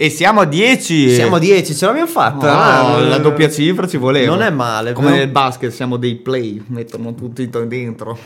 [0.00, 1.10] E siamo a 10.
[1.12, 2.82] Siamo a 10, ce l'abbiamo fatta.
[2.82, 3.08] No, eh.
[3.08, 4.32] la doppia cifra ci voleva.
[4.32, 8.16] Non è male, Come però- nel basket siamo dei play, mettono tutti dentro.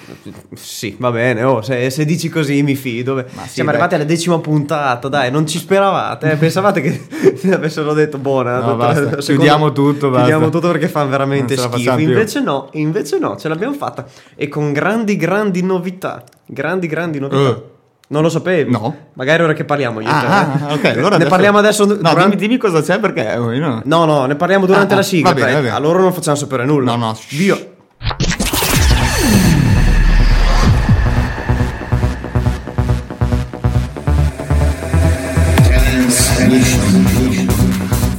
[0.52, 3.14] Sì, va bene, oh, se, se dici così mi fido.
[3.14, 3.78] Ma sì, Siamo dai.
[3.80, 6.36] arrivati alla decima puntata, dai, non ci speravate, eh?
[6.36, 7.00] pensavate che
[7.50, 8.58] avessero detto buona.
[8.60, 10.26] No, basta, seconda- chiudiamo tutto, basta.
[10.26, 11.70] Chiudiamo tutto perché fanno veramente schifo.
[11.70, 12.08] facciamo più.
[12.08, 14.04] Invece no, invece no, ce l'abbiamo fatta.
[14.36, 16.22] E con grandi, grandi novità.
[16.44, 17.48] Grandi, grandi novità.
[17.48, 17.70] Eh.
[18.12, 18.70] Non lo sapevi?
[18.70, 18.94] No.
[19.14, 20.06] Magari ora che parliamo io.
[20.06, 20.64] e te, Ah, eh.
[20.68, 20.84] ah, ok.
[20.84, 21.84] Allora ne adesso- parliamo adesso.
[21.86, 23.32] No, durante- dimmi, dimmi cosa c'è perché.
[23.32, 23.80] eh, no.
[23.86, 25.30] No, no, ne parliamo durante Ah, la ah, sigla.
[25.30, 25.70] va bene, va bene.
[25.74, 26.94] A loro non facciamo sapere nulla.
[26.94, 27.16] No, no.
[27.30, 27.56] Via.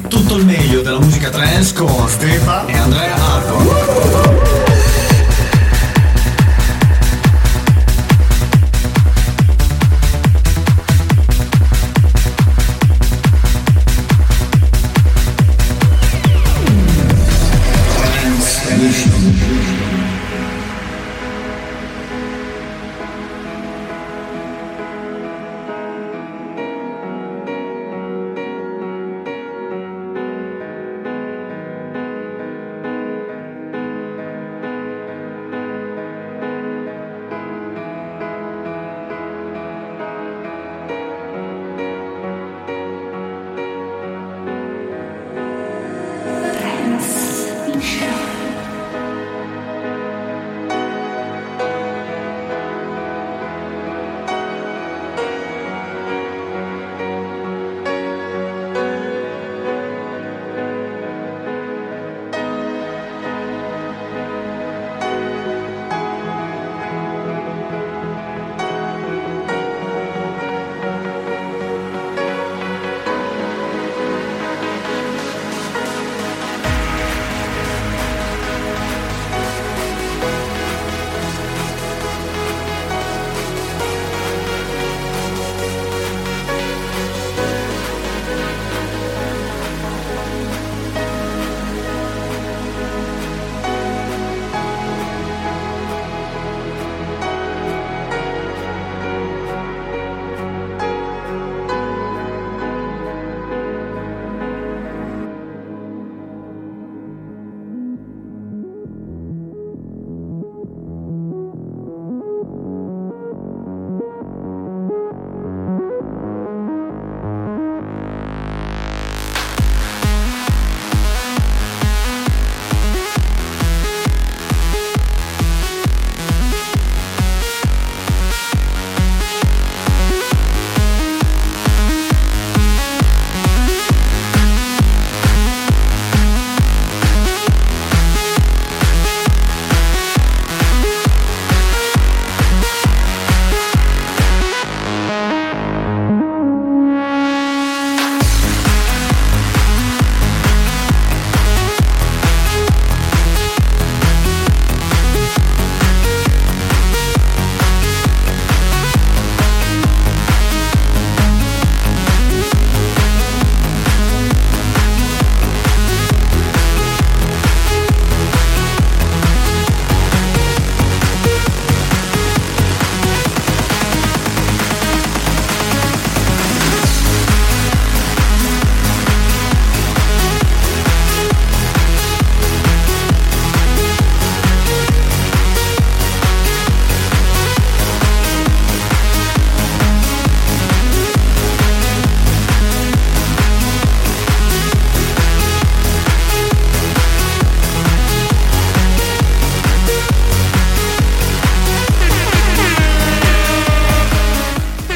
[0.07, 3.02] Tutto il meglio della musica trance con Stefano e Andrea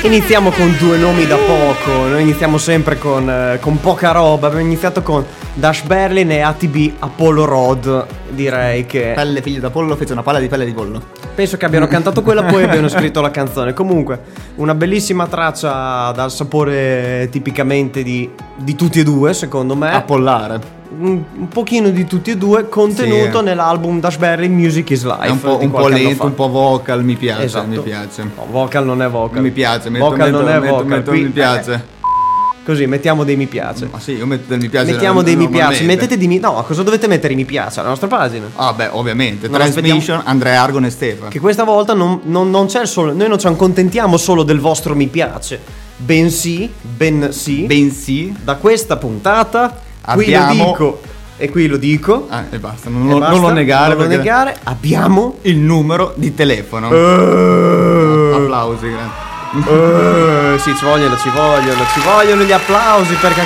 [0.07, 4.63] Iniziamo con due nomi da poco, noi iniziamo sempre con, eh, con poca roba, abbiamo
[4.65, 10.23] iniziato con Dash Berlin e ATB Apollo Road, direi che Pelle figlia d'Apollo fece una
[10.23, 11.01] palla di pelle di pollo.
[11.35, 13.73] penso che abbiano cantato quella poi abbiano scritto la canzone.
[13.73, 14.21] Comunque,
[14.55, 19.91] una bellissima traccia dal sapore tipicamente di, di tutti e due, secondo me.
[19.91, 20.76] Appollare.
[20.99, 23.43] Un, pochino di tutti e due, contenuto Sì.
[23.43, 25.21] nell'album Dash Berlin Music is Life.
[25.25, 27.67] È un po', un po' lento, un po' vocal, mi piace, Esatto.
[27.67, 28.23] mi piace.
[28.23, 29.41] No, vocal non è vocal.
[29.41, 30.87] Mi piace, metto, vocal metto, non è metto, vocal.
[30.87, 31.73] metto qui- mi piace.
[31.73, 31.81] eh,
[32.65, 33.87] così, mettiamo dei mi piace.
[33.91, 34.91] Ma sì, io metto del mi piace.
[34.91, 35.83] Mettiamo dei mi piace.
[35.83, 36.39] Mettete di mi.
[36.39, 38.47] No, cosa dovete mettere i mi piace alla nostra pagina?
[38.55, 39.47] Ah, beh, ovviamente.
[39.47, 41.29] Non Transmission, Andrea Argon e Stefano.
[41.29, 43.13] Che questa volta non, non- non c'è solo.
[43.13, 45.85] Noi non ci accontentiamo solo del vostro mi piace.
[45.99, 48.31] bensì, bensì, Bensì.
[48.43, 49.81] da questa puntata,
[50.11, 51.01] Abbiamo- dico
[51.37, 53.93] e qui lo dico, Ah, e basta, non, e lo- basta, non lo negare.
[53.93, 56.89] non lo negare, abbiamo Il numero di telefono.
[56.91, 59.25] Eh, Applausi, grazie.
[60.55, 63.43] Eh, sì, ci vogliono, ci vogliono, ci vogliono gli applausi perché,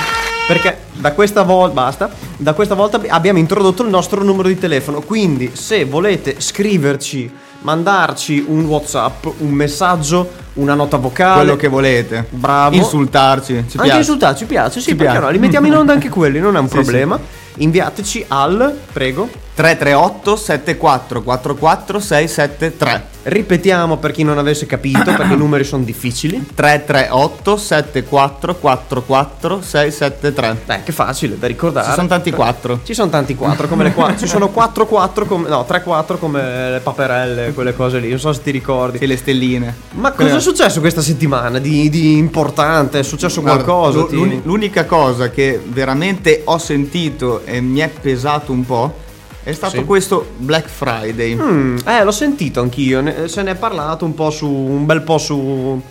[0.47, 2.09] perché da questa volta basta.
[2.37, 5.01] Da questa volta abbi- abbiamo introdotto il nostro numero di telefono.
[5.01, 7.31] Quindi, se volete scriverci,
[7.61, 12.25] mandarci un WhatsApp, un messaggio, una nota vocale, Quello che volete.
[12.29, 12.75] Bravo.
[12.75, 13.53] Insultarci.
[13.53, 13.97] Ci anche piace.
[13.97, 15.25] insultarci, ci piace, sì, Ci perché piace.
[15.25, 15.31] no?
[15.31, 17.19] Li mettiamo in onda anche quelli, non è un Sì, problema.
[17.57, 19.29] Inviateci al, prego.
[19.53, 26.43] 338 74 44 673 Ripetiamo per chi non avesse capito, perché i numeri sono difficili.
[26.55, 31.87] 338 74 44 673 Beh, che facile da ricordare.
[31.89, 32.79] Ci sono tanti quattro.
[32.83, 34.17] Ci sono tanti 4 come le 4.
[34.17, 38.09] Ci sono 4 4 come no, 3 4 come le paperelle, quelle cose lì.
[38.09, 38.97] Non so se ti ricordi.
[38.97, 39.75] Sì, le stelline.
[39.91, 42.97] Ma cosa è successo questa settimana di, di importante?
[42.97, 43.99] È successo Guarda, qualcosa?
[43.99, 49.09] l'u- Ti- l'uni- L'unica cosa che veramente ho sentito e mi è pesato un po'
[49.43, 49.85] è stato Sì.
[49.85, 51.35] questo Black Friday.
[51.35, 53.01] Mm, eh, l'ho sentito anch'io.
[53.01, 55.81] ne- se ne è parlato un po' su un bel po' su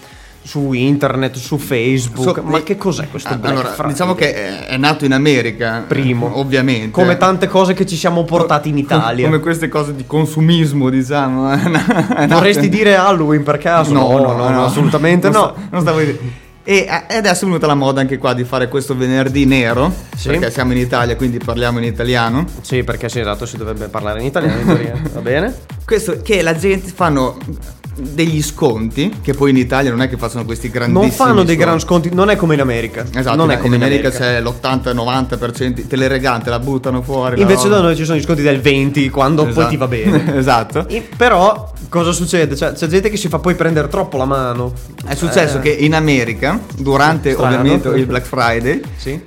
[0.43, 2.37] su internet, su Facebook.
[2.39, 3.93] So- Ma che cos'è questo Ah, Black allora, Friday?
[3.93, 5.85] diciamo che è, è nato in America.
[5.87, 6.39] Primo.
[6.39, 6.91] Ovviamente.
[6.93, 9.27] come tante cose che ci siamo portati in Italia.
[9.27, 11.55] Come queste cose di consumismo, diciamo.
[11.55, 13.93] Nato- Vorresti dire Halloween per caso?
[13.93, 15.49] No, no, no, assolutamente non no.
[15.55, 16.21] sta- non stavo dicendo.
[16.71, 19.93] E e adesso è venuta la moda anche qua di fare questo venerdì nero.
[20.15, 20.29] Sì.
[20.29, 22.47] Perché siamo in Italia, quindi parliamo in italiano.
[22.61, 24.95] Sì, perché sì, esatto, si dovrebbe parlare in italiano in teoria.
[25.13, 25.53] Va bene?
[25.85, 27.37] Questo che la gente fanno
[28.01, 31.55] degli sconti, che poi in Italia non è che facciano questi grandissimi Non fanno dei
[31.55, 31.57] sconti.
[31.57, 33.05] gran sconti, non è come in America.
[33.15, 34.25] Esatto, non è in come in America, America.
[34.25, 37.41] c'è l'80-90%, te le regante, la buttano fuori.
[37.41, 39.69] Invece da noi ci sono gli sconti del 20 quando poi Esatto.
[39.69, 40.37] ti va bene.
[40.39, 40.87] esatto.
[40.89, 42.57] I- Però cosa succede?
[42.57, 44.73] Cioè, c'è gente che si fa poi prendere troppo la mano.
[45.07, 47.57] È successo Eh, che in America, durante Strano.
[47.57, 49.21] ovviamente il Black Friday, Sì.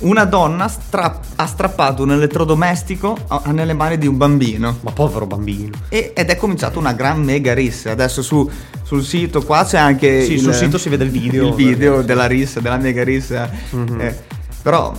[0.00, 4.78] Una donna stra- ha strappato un elettrodomestico a- nelle mani di un bambino.
[4.80, 5.70] Ma povero bambino.
[5.88, 7.90] E- ed è cominciata una gran mega rissa.
[7.92, 8.48] Adesso su-
[8.82, 10.24] sul sito qua c'è anche.
[10.24, 11.48] Sì, il- sul sito si vede il video.
[11.48, 13.48] Il video della rissa, della mega rissa.
[13.70, 14.00] Mhm.
[14.00, 14.18] Eh,
[14.62, 14.92] però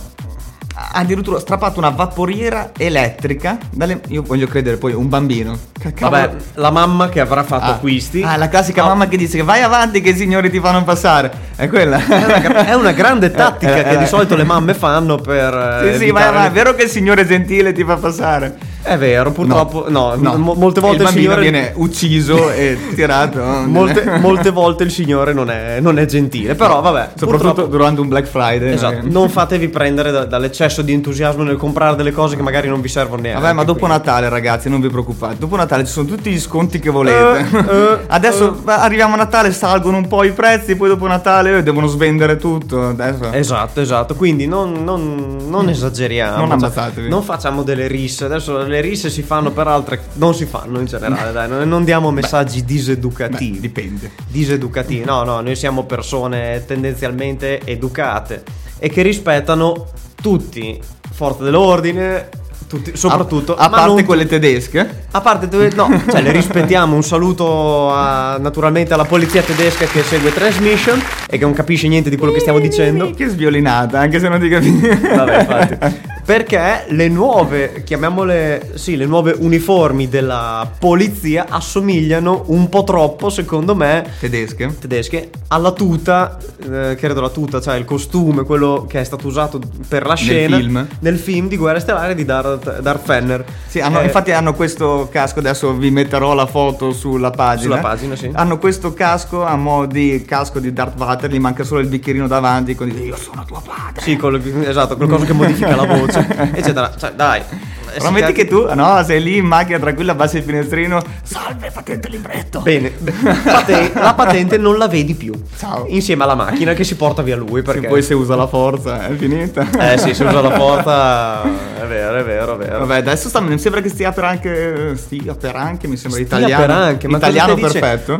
[0.92, 3.58] addirittura strappato una vaporiera elettrica.
[3.70, 5.58] dalle- io voglio credere poi un bambino.
[5.78, 8.22] Che cavolo- Vabbè, la mamma che avrà fatto Ah, acquisti.
[8.22, 10.82] Ah, la classica No, mamma che dice che vai avanti che i signori ti fanno
[10.84, 11.30] passare.
[11.56, 11.98] È quella.
[12.04, 14.06] È una, è una grande tattica Eh, eh, che di eh.
[14.06, 15.82] solito le mamme fanno per.
[15.84, 16.48] eh, Sì, sì, vai avanti.
[16.48, 18.74] È vero che il signore gentile ti fa passare.
[18.86, 19.86] È vero, purtroppo.
[19.88, 20.36] No, No.
[20.36, 21.40] mo- molte volte il il, signore.
[21.40, 23.40] viene ucciso e tirato.
[23.66, 26.54] Molte, molte volte il signore non è, non è gentile.
[26.54, 27.10] Però vabbè.
[27.16, 28.72] Soprattutto purtroppo- durante un Black Friday.
[28.72, 29.10] Esatto, magari.
[29.12, 32.88] non fatevi prendere da- dall'eccesso di entusiasmo nel comprare delle cose che magari non vi
[32.88, 33.40] servono neanche.
[33.40, 35.36] Vabbè, ma dopo quindi- Natale, ragazzi, non vi preoccupate.
[35.38, 37.38] Dopo Natale ci sono tutti gli sconti che volete.
[37.50, 41.58] Eh, eh, Adesso beh, arriviamo a Natale, salgono un po' i prezzi, poi dopo Natale
[41.58, 42.88] eh, devono svendere tutto.
[42.88, 43.32] Adesso.
[43.32, 44.14] Esatto, esatto.
[44.14, 46.36] Quindi non, non- non esageriamo.
[46.38, 47.08] Non cioè, ammazzatevi.
[47.08, 48.24] non facciamo delle risse.
[48.26, 50.00] Adesso le risse si fanno per altre.
[50.14, 51.48] Non si fanno in generale, dai.
[51.48, 53.60] Non, non diamo messaggi Beh, diseducativi.
[53.60, 54.10] dipende.
[54.28, 55.04] diseducativi.
[55.04, 58.42] No, no, noi siamo persone tendenzialmente educate
[58.78, 59.86] e che rispettano
[60.20, 60.80] tutti,
[61.12, 62.28] forze dell'ordine,
[62.66, 65.04] tutti, soprattutto A, a parte non quelle tedesche.
[65.10, 66.94] a parte dove- no, cioè le rispettiamo.
[66.94, 72.10] Un saluto a- naturalmente alla polizia tedesca che segue Transmission e che non capisce niente
[72.10, 73.10] di quello che stiamo dicendo.
[73.10, 74.88] Che sviolinata, anche se non ti capisci.
[74.88, 76.14] Vabbè, infatti.
[76.26, 83.76] Perché le nuove, chiamiamole, sì, le nuove uniformi della polizia assomigliano un po' troppo, secondo
[83.76, 84.74] me, Tedesche.
[84.80, 86.36] tedesche, alla tuta,
[86.68, 90.56] eh, credo la tuta, cioè il costume, quello che è stato usato per la scena
[90.56, 90.86] film.
[90.98, 93.44] nel film di Guerra Stellare di Darth, Darth Fenner.
[93.66, 97.76] Sì, hanno- Eh, infatti hanno questo casco, adesso vi metterò la foto sulla pagina.
[97.76, 98.30] Sulla pagina, sì.
[98.32, 102.26] Hanno questo casco a mo' di casco di Darth Vader, gli manca solo il bicchierino
[102.26, 104.00] davanti con io sono tuo padre.
[104.02, 106.92] Sì, col- esatto, qualcosa che modifica la voce, eccetera.
[106.96, 107.40] Cioè, dai.
[107.40, 111.02] eh, Prometti si che tu, no, sei lì in macchina tranquilla, abbassi il finestrino.
[111.22, 112.60] Salve, patente libretto.
[112.60, 112.92] Bene,
[113.94, 115.32] la patente non la vedi più.
[115.56, 115.86] Ciao.
[115.88, 117.60] Insieme alla macchina che si porta via lui.
[117.60, 119.66] Sì, Perché poi se usa la forza è finita.
[119.78, 121.74] Eh sì, se usa la porta.
[121.86, 122.78] È vero, è vero, è vero.
[122.80, 124.94] Vabbè, adesso sta, mi sembra che stia per anche.
[124.96, 126.62] Stia per anche, mi sembra Stia italiano.
[126.66, 128.18] per anche, ma italiano perfetto.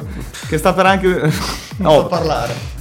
[0.48, 1.08] Che sta per anche.
[1.78, 2.06] non Oh.
[2.06, 2.74] parlare.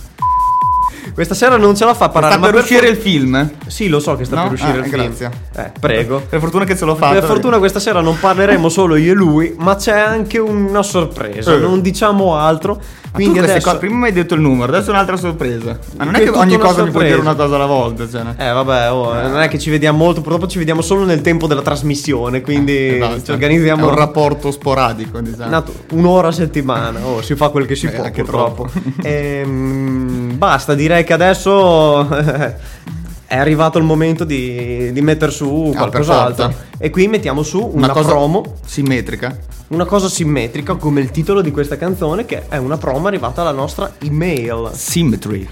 [1.13, 2.33] Questa sera non ce la fa a parlare.
[2.33, 3.51] sta ma per uscire for- il film.
[3.67, 4.43] Sì, lo so che sta No?
[4.43, 5.03] per uscire Ah, il film.
[5.03, 5.31] grazie.
[5.55, 6.19] Eh, prego.
[6.27, 7.13] Per fortuna che ce l'ho fatto.
[7.13, 11.53] Per fortuna questa sera non parleremo solo io e lui, ma c'è anche una sorpresa.
[11.53, 11.57] Eh.
[11.59, 12.81] Non diciamo altro.
[13.15, 13.67] Quindi adesso.
[13.67, 15.77] cose- prima mi hai detto il numero, adesso è un'altra sorpresa.
[15.97, 18.07] Ma non è che tutta ogni cosa mi puoi dire una cosa alla volta.
[18.09, 18.35] Cioè, no?
[18.37, 21.47] Eh vabbè, oh, non è che ci vediamo molto, purtroppo ci vediamo solo nel tempo
[21.47, 23.21] della trasmissione, quindi E basta.
[23.23, 25.49] ci organizziamo È un rapporto sporadico, diciamo.
[25.49, 28.69] Nato- un'ora a settimana, oh, si fa quel che si Eh, può anche purtroppo.
[28.71, 29.07] troppo.
[29.07, 32.07] Ehm, basta, direi che adesso
[33.27, 36.53] è arrivato il momento di, di mettere su Ah, qualcos'altro.
[36.77, 39.37] E qui mettiamo su una, cosa promo, simmetrica.
[39.69, 43.51] una cosa simmetrica come il titolo di questa canzone che è una promo arrivata alla
[43.51, 44.69] nostra email.
[44.73, 45.47] Symmetry.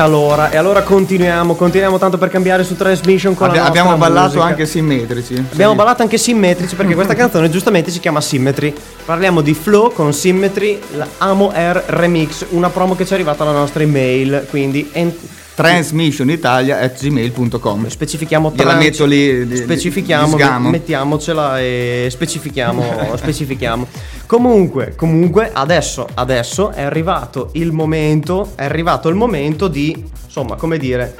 [0.00, 4.26] Allora, e allora continuiamo, continuiamo tanto per cambiare su Transmission con Abbi- la abbiamo ballato
[4.28, 4.44] musica.
[4.44, 5.44] anche simmetrici.
[5.52, 8.72] Abbiamo ballato anche Symmetrici perché questa canzone giustamente si chiama Symmetry.
[9.04, 13.42] Parliamo di Flow con Symmetry, la Amo Air Remix, una promo che ci è arrivata
[13.44, 15.12] alla nostra email, quindi en-
[15.54, 20.70] transmissionitalia.gmail.com specifichiamo trans- metto lì di- di- specifichiamo, di sgamo.
[20.70, 23.86] mettiamocela e specifichiamo, specifichiamo.
[24.30, 30.78] Comunque, comunque adesso, adesso è arrivato il momento, è arrivato il momento di, insomma, come
[30.78, 31.16] dire,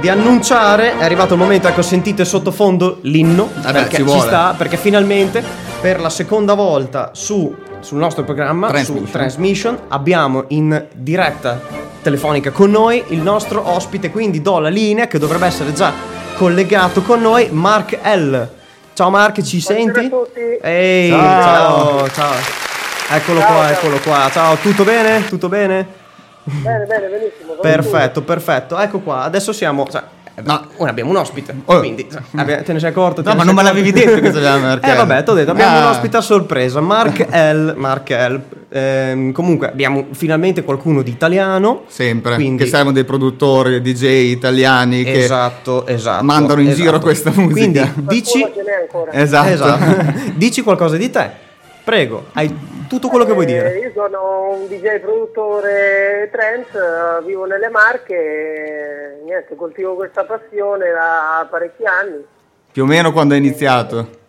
[0.00, 4.52] di annunciare, è arrivato il momento, ecco, sentite sottofondo l'inno, Vabbè, perché ci ci, sta,
[4.58, 5.44] perché finalmente
[5.80, 9.06] per la seconda volta su, sul nostro programma, Transmission.
[9.06, 11.60] su Transmission, abbiamo in diretta
[12.02, 15.92] telefonica con noi il nostro ospite, quindi do la linea che dovrebbe essere già
[16.34, 18.62] collegato con noi, Mark L.
[18.94, 19.98] Ciao Mark, ci senti?
[20.06, 20.40] a tutti.
[20.62, 22.08] Ehi, Ciao.
[22.08, 22.34] ciao, ciao.
[23.10, 23.72] Eccolo Ciao, qua, ciao.
[23.72, 24.30] eccolo qua.
[24.30, 25.26] Ciao, tutto bene?
[25.26, 25.86] Tutto bene?
[26.44, 27.54] Bene, bene, benissimo.
[27.60, 28.78] Perfetto, perfetto.
[28.78, 29.84] Ecco qua, adesso siamo.
[29.90, 30.02] Cioè,
[30.42, 30.66] No.
[30.78, 31.54] ora abbiamo un ospite.
[31.66, 31.78] Oh.
[31.78, 33.22] Quindi, cioè, abbia- te ne sei accorto?
[33.22, 35.76] No, ma non me l'avevi detto che c'era Mark Eh, vabbè, ti ho detto, abbiamo
[35.76, 35.80] Ah.
[35.80, 37.74] un ospite a sorpresa, Mark L.
[37.76, 38.40] Mark L.
[38.70, 41.82] Ehm, comunque, abbiamo finalmente qualcuno di italiano.
[41.86, 42.34] Sempre.
[42.34, 46.24] Quindi- Che servono dei produttori, DJ italiani che Esatto, esatto.
[46.24, 46.82] mandano in esatto.
[46.82, 47.52] giro questa musica.
[47.92, 48.40] Quindi, dici.
[48.40, 49.12] ce n'è ancora.
[49.12, 49.48] Esatto.
[49.48, 50.12] Esatto.
[50.34, 51.30] dici qualcosa di te.
[51.84, 53.78] Prego, hai tutto quello che vuoi Eh, dire.
[53.78, 60.90] Io sono un DJ produttore trance, eh, vivo nelle Marche e niente, coltivo questa passione
[60.90, 62.24] da parecchi anni.
[62.72, 64.22] Più o meno quando hai iniziato.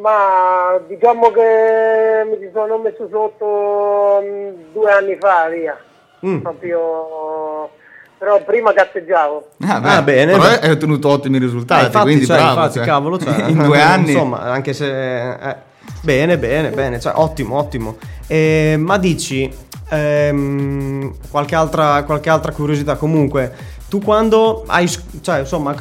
[0.00, 5.76] Ma diciamo che mi ci sono messo sotto mm, due anni fa, via.
[6.24, 6.38] Mm.
[6.40, 7.70] Proprio...
[8.18, 9.48] Però prima cazzeggiavo.
[9.66, 12.50] Ah, beh, Ah, bene, Però hai ottenuto ottimi risultati, Eh, infatti, quindi cioè, bravo.
[12.52, 12.84] infatti, cioè.
[12.86, 14.12] cavolo, cioè, in due anni.
[14.12, 15.32] Insomma, anche se.
[15.32, 15.70] eh,
[16.02, 17.00] bene, bene, bene.
[17.00, 17.96] Cioè, ottimo, ottimo.
[18.26, 19.50] Eh, ma dici.
[19.88, 23.52] ehm, qualche, altra, qualche altra curiosità comunque
[23.88, 24.90] tu quando hai,
[25.20, 25.76] cioè, insomma,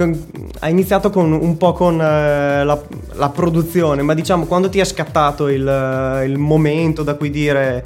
[0.59, 2.81] hai iniziato con, un po' con eh, la,
[3.13, 7.85] la produzione, ma diciamo quando ti è scattato il, eh, il momento da cui dire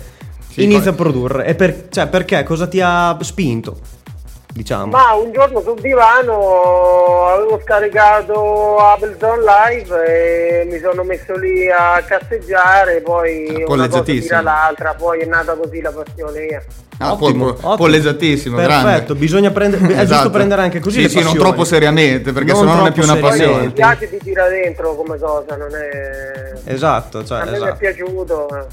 [0.49, 1.45] Sì, inizia a poi- produrre?
[1.45, 2.41] E per- cioè, perché?
[2.41, 3.77] Cosa ti ha spinto?
[4.55, 4.85] Diciamo.
[4.85, 12.01] Ma un giorno sul divano avevo scaricato Ableton Live e mi sono messo lì a
[12.01, 16.63] cazzeggiare, poi una cosa tira l'altra, poi è nata così la passione mia.
[16.99, 17.87] Ah, Ottimo, po- ottimo.
[17.89, 22.31] Perfetto, Perfetto, bisogna prendere, è giusto prendere anche così Sì, le sì, non troppo seriamente,
[22.31, 23.65] perché Non sennò non è più una passione.
[23.65, 26.53] mi piace ti tira dentro come cosa, non è...
[26.63, 27.75] Esatto, cioè, a me mi è esatto.
[27.77, 28.67] piaciuto.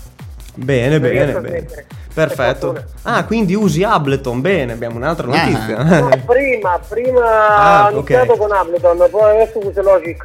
[0.55, 0.65] Eh.
[0.65, 1.67] Bene, bene, bene.
[2.13, 2.73] Perfetto.
[2.73, 4.41] Per Ah, quindi usi Ableton.
[4.43, 5.45] Bene, abbiamo un'altra Ah.
[5.47, 5.83] notizia.
[5.83, 8.39] No, prima, prima Ah, ho iniziato ok.
[8.39, 10.25] con Ableton, poi adesso uso Logic.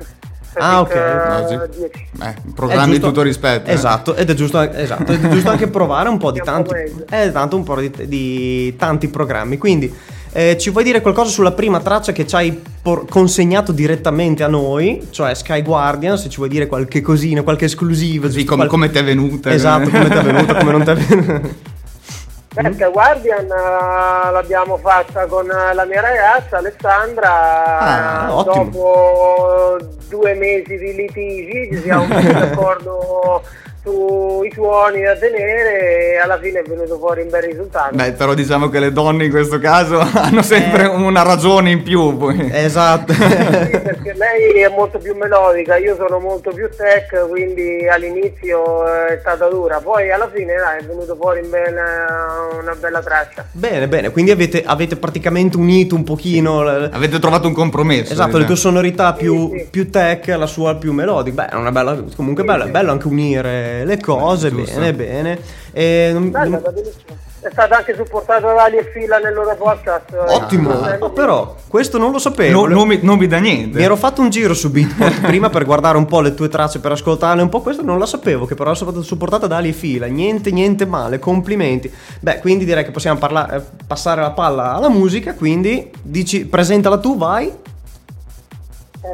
[0.60, 0.92] Ah, ok.
[0.96, 1.78] eh, Logic.
[1.78, 2.10] 10.
[2.22, 3.70] Eh, È programmi di giusto- tutto rispetto.
[3.70, 3.74] eh.
[3.74, 6.74] Esatto, ed è giusto, esatto, ed è giusto anche provare un po' di tanti,
[7.10, 9.58] eh, tanto un po' di, di tanti programmi.
[9.58, 9.94] Quindi
[10.34, 12.62] eh, ci vuoi dire qualcosa sulla prima traccia che ci hai
[13.10, 18.30] consegnato direttamente a noi, cioè Sky Guardian, se ci vuoi dire qualche cosina, qualche esclusiva.
[18.30, 19.52] Sì, com- qual- come ti è venuta.
[19.52, 21.42] Esatto, come ti è venuta, come non ti è venuta.
[22.54, 27.78] Beh, Sky Guardian eh, l'abbiamo fatta con eh, la mia ragazza Alessandra.
[27.80, 28.64] Ah, ottimo.
[28.64, 29.78] Dopo
[30.10, 33.44] due mesi di litigi ci siamo messi d'accordo
[33.92, 37.96] sui suoni da tenere e alla fine è venuto fuori un bel risultato.
[37.96, 40.88] Beh, però diciamo che le donne in questo caso hanno sempre Eh.
[40.88, 42.18] una ragione in più.
[42.18, 42.50] Poi.
[42.54, 43.14] esatto.
[43.68, 49.16] Sì, perché lei è molto più melodica, io sono molto più tech, quindi all'inizio eh,
[49.16, 51.76] è stata dura, poi alla fine dai, è venuto fuori un bel-
[52.62, 53.46] una bella traccia.
[53.52, 56.62] bene, bene, quindi avete, avete praticamente unito un pochino.
[56.62, 58.14] Avete trovato un compromesso.
[58.14, 58.46] Esatto, le diciamo.
[58.48, 59.68] tue sonorità più, Sì, sì.
[59.70, 61.44] più tech, la sua più melodica.
[61.44, 64.80] Beh, è una bella, comunque bello, è bello anche unire le cose, giusto.
[64.80, 65.40] bene, bene.
[65.72, 66.62] E, non- Bella.
[67.40, 70.12] È stata anche supportata da Ali e Fila nel loro podcast.
[70.12, 72.66] eh, ottimo, Ah, Oh, però questo non lo sapevo.
[72.68, 73.78] No- non, mi, non mi dà niente.
[73.78, 76.80] Mi ero fatto un giro su Beatport prima per guardare un po' le tue tracce,
[76.80, 77.62] per ascoltarle un po'.
[77.62, 80.08] Questo non la sapevo, che però è stata supportata da Ali e Fila.
[80.08, 81.94] Niente, niente male, complimenti.
[82.20, 85.34] Beh, quindi direi che possiamo parla- eh, passare la palla alla musica.
[85.36, 87.54] Quindi dici, presentala tu, vai.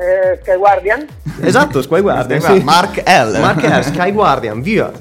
[0.02, 1.08] Eh, Sky Guardian?
[1.42, 2.42] Esatto, Sky Guardian.
[2.42, 2.64] Sky sì.
[2.64, 3.40] Guardian, Mark L.
[3.40, 4.92] Mark L, Sky Guardian, via.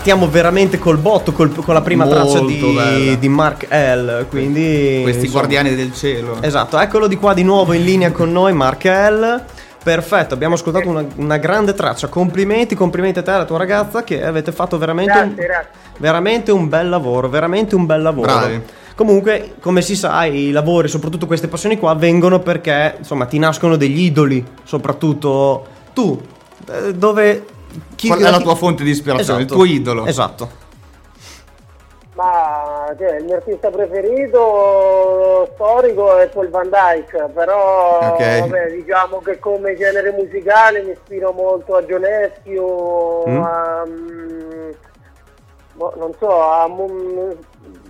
[0.00, 4.24] Partiamo veramente col botto col- con la prima Molto traccia di, di Mark L.
[4.30, 6.38] Quindi Questi insomma, guardiani del cielo.
[6.40, 9.42] Esatto, eccolo di qua di nuovo in linea con noi, Mark L.
[9.82, 12.08] Perfetto, abbiamo ascoltato una, una grande traccia.
[12.08, 15.70] Complimenti, complimenti a te e alla tua ragazza che avete fatto veramente, un, Grazie, grazie.
[15.98, 18.26] veramente un bel lavoro, veramente un bel lavoro.
[18.26, 18.62] Bravi.
[18.94, 23.76] Comunque, come si sa, i lavori, soprattutto queste passioni qua, vengono perché, insomma, ti nascono
[23.76, 26.18] degli idoli, soprattutto tu,
[26.70, 27.44] eh, dove...
[27.96, 30.06] chi- Qual è la chi- tua fonte di ispirazione, il Esatto, tuo idolo?
[30.06, 30.68] Esatto.
[32.14, 38.40] Ma cioè, il mio artista preferito storico è Paul Van Dyke, però Ok.
[38.40, 43.42] vabbè, diciamo che come genere musicale mi ispiro molto a Gionescu, Mm.
[43.42, 44.70] a, mm,
[45.74, 47.30] boh, non so, a, mm,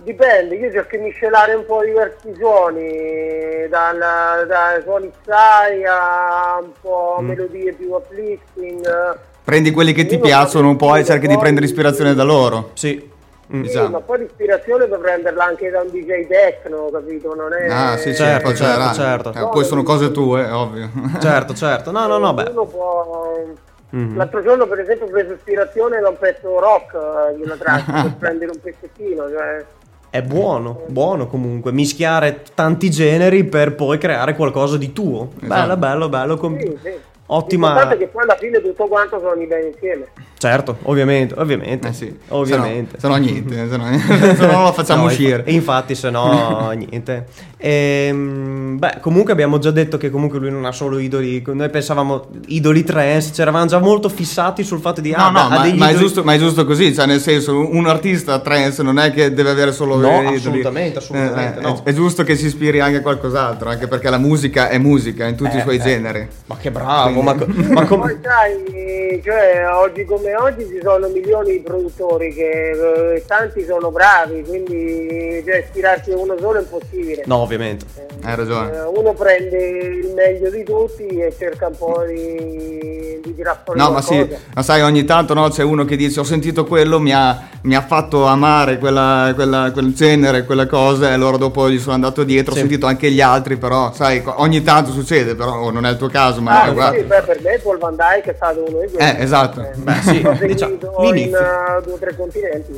[0.03, 6.71] dipende, io cerco di miscelare un po' diversi suoni, dal- dai suoni Psy a un
[6.79, 7.25] po' Mm.
[7.27, 9.19] melodie più uplifting.
[9.43, 12.71] Prendi quelli che ti Uno piacciono un po' e cerchi di prendere ispirazione da loro.
[12.73, 13.09] Sì.
[13.53, 13.63] Mm.
[13.63, 13.89] Sì, Diciamo.
[13.89, 17.35] ma poi l'ispirazione puoi prenderla anche da un DJ techno, capito?
[17.35, 17.69] Non è...
[17.69, 19.47] Ah, sì, Certo, certo, certo, certo.
[19.47, 20.89] Eh, poi sono cose tue, ovvio.
[21.19, 21.91] Certo, certo.
[21.91, 22.49] No, no, no, beh.
[22.49, 23.43] Uno può...
[23.89, 24.15] Mhm.
[24.15, 27.91] L'altro giorno per esempio ho preso ispirazione da un pezzo rock eh, di una traccia
[28.03, 29.65] per prendere un pezzettino, cioè...
[30.09, 35.29] È buono, buono comunque, mischiare tanti generi per poi creare qualcosa di tuo.
[35.41, 36.37] Bello, bello, bello.
[36.37, 36.91] com- Sì, sì.
[37.33, 37.67] Ottima.
[37.67, 40.07] L'importante è che poi alla fine tutto quanto suoni bene insieme.
[40.41, 41.89] Certo, ovviamente, ovviamente.
[41.89, 42.17] Eh sì.
[42.29, 42.97] Ovviamente.
[42.99, 43.85] Se no, se no niente, se no,
[44.35, 45.35] se no non lo facciamo No, uscire.
[45.37, 47.25] infa- infatti, se no, niente.
[47.57, 51.43] Ehm, beh, comunque abbiamo già detto che comunque lui non ha solo idoli.
[51.45, 55.11] Noi pensavamo idoli trance, c'eravamo già molto fissati sul fatto di.
[55.11, 57.19] No, ah, no, ma, degli ma è idoli- giusto, ma è giusto così, cioè nel
[57.19, 60.35] senso un artista trance non è che deve avere solo No, idoli.
[60.37, 61.81] assolutamente, assolutamente, Eh, no.
[61.83, 65.27] È, è giusto che si ispiri anche a qualcos'altro, anche perché la musica è musica
[65.27, 65.81] in tutti i Eh, suoi eh.
[65.81, 66.27] generi.
[66.47, 68.01] Ma che bravo, ma, co- ma Ma come.
[68.01, 72.69] poi sai, cioè, oggi come oggi ci sono milioni di produttori che
[73.15, 77.23] eh, tanti sono bravi, quindi cioè, ispirarsi uno solo è impossibile.
[77.25, 77.85] No, ovviamente.
[78.23, 78.71] Hai ragione.
[78.75, 83.79] Eh, uno prende il meglio di tutti e cerca un po' di, di tirar fuori
[83.79, 84.39] No, ma sì, qualcosa.
[84.53, 87.75] ma sai, ogni tanto no, c'è uno che dice ho sentito quello, mi ha, mi
[87.75, 92.23] ha fatto amare quella- quella- quel genere, quella cosa, e allora dopo gli sono andato
[92.23, 92.59] dietro, Sì.
[92.59, 95.97] ho sentito anche gli altri, però sai, ogni tanto succede, però oh, non è il
[95.97, 96.97] tuo caso, ma Ah, guarda.
[96.97, 98.97] sì, beh, per me Paul Van Dyke è stato uno di quelli.
[99.11, 99.67] Eh, esatto.
[99.75, 100.73] Beh, sì, Diciamo,
[101.13, 102.73] in eh, due o tre continenti.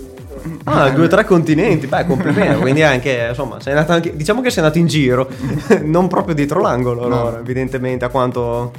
[0.65, 2.59] Ah, due o tre continenti, beh, complimenti.
[2.61, 5.27] Quindi anche, insomma, sei andato anche, diciamo che sei andato in giro,
[5.83, 7.19] non proprio dietro l'angolo, No.
[7.21, 8.71] allora, evidentemente, a quanto.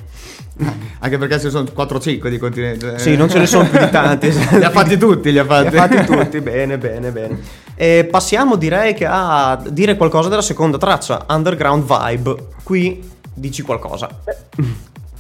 [1.00, 2.87] Anche perché ci sono 4-5 di continenti.
[2.87, 2.98] eh.
[2.98, 4.31] Sì, non ce ne sono più di tanti.
[4.57, 5.77] li ha fatti tutti, li ha Li fatti.
[5.77, 7.38] ha fatti tutti, bene, bene, bene.
[7.74, 12.37] E passiamo, direi, che a dire qualcosa della seconda traccia, Underground Vibe.
[12.62, 14.09] Qui dici qualcosa.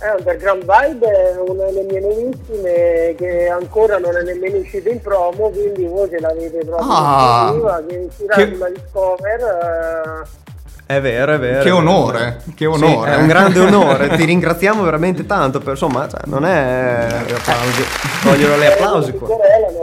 [0.04, 5.00] Eh, Underground Vibe è una delle mie nuovissime che ancora non è nemmeno uscita in
[5.00, 9.40] promo, quindi voi ce l'avete proprio Ah, che uscirà che- sulla Discover.
[9.40, 10.42] eh,
[10.86, 11.62] È vero, è vero.
[11.62, 12.86] Che onore, che onore.
[12.86, 17.06] Sì, è un grande onore, ti ringraziamo veramente tanto, per, insomma, cioè, non è...
[17.34, 17.82] applausi.
[18.24, 19.28] Vogliono le applausi qua.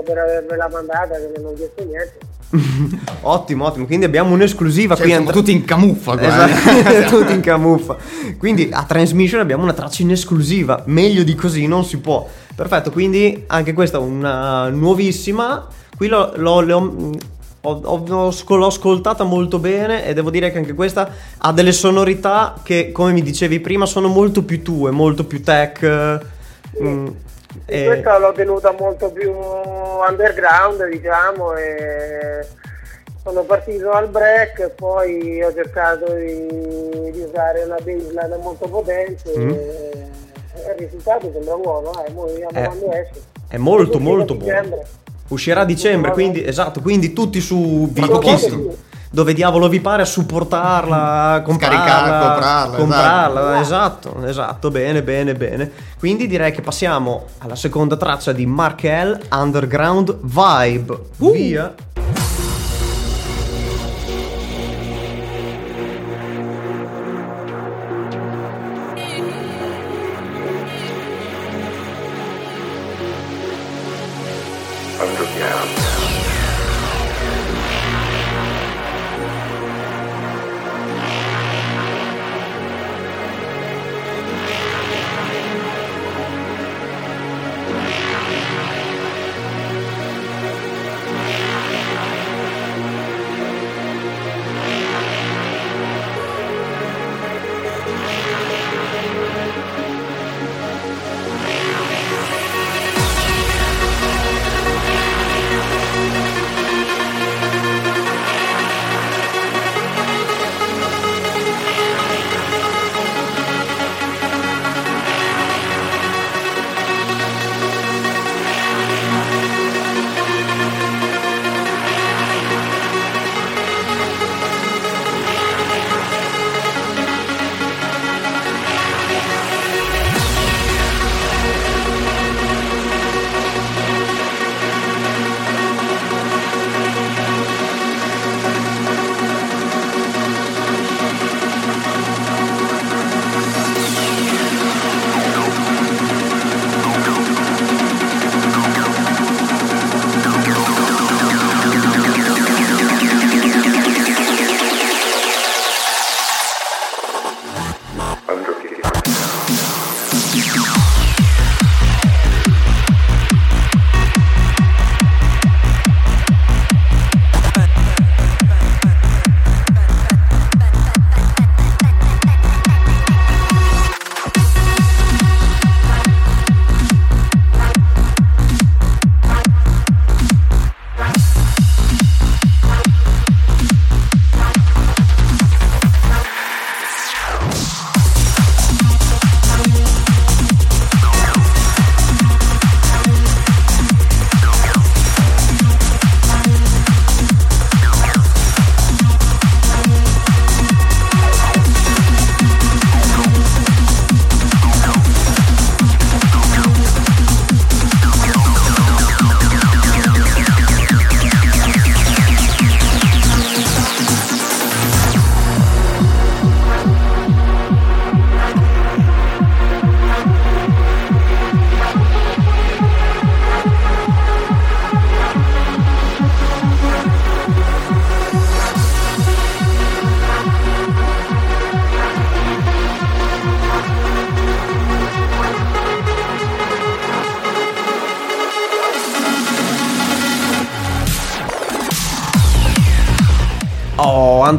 [0.06, 2.18] per avermela mandata che non ho chiesto niente.
[3.22, 5.12] Ottimo, ottimo, quindi abbiamo un'esclusiva Cioè, qui.
[5.14, 6.28] siamo and- tutti in camuffa qua.
[6.48, 7.06] Esatto, eh.
[7.10, 7.96] tutti in camuffa.
[8.38, 12.28] Quindi a Transmission abbiamo una traccia in esclusiva, meglio di così non si può.
[12.56, 15.66] Perfetto, quindi anche questa è una nuovissima.
[15.96, 17.12] Qui l'ho, l'ho- le ho-
[17.62, 21.54] ho- ho- ho sco- l'ho ascoltata molto bene e devo dire che anche questa ha
[21.54, 26.20] delle sonorità che, come mi dicevi prima, sono molto più tue, molto più tech.
[26.84, 27.08] mm,
[27.66, 32.46] E e- questa l'ho tenuta molto più underground, diciamo, e
[33.24, 39.32] sono partito al break e poi ho cercato di, di usare una baseline molto potente
[39.38, 39.50] Mm.
[39.50, 39.92] e,
[40.56, 43.22] e il risultato sembra buono, eh, mo vediamo Eh, quando esce.
[43.48, 44.52] è molto, molto buono.
[44.54, 44.86] dicembre.
[45.28, 48.74] Uscirà a dicembre, quindi esatto, quindi tutti su Vico pochissimo.
[49.14, 55.70] Dove diavolo vi pare a supportarla, comprarla, comprarla, comprarla, esatto, esatto, bene, bene, bene.
[56.00, 61.00] Quindi direi che passiamo alla seconda traccia di Mark L, Underground Vibe.
[61.18, 61.74] Via.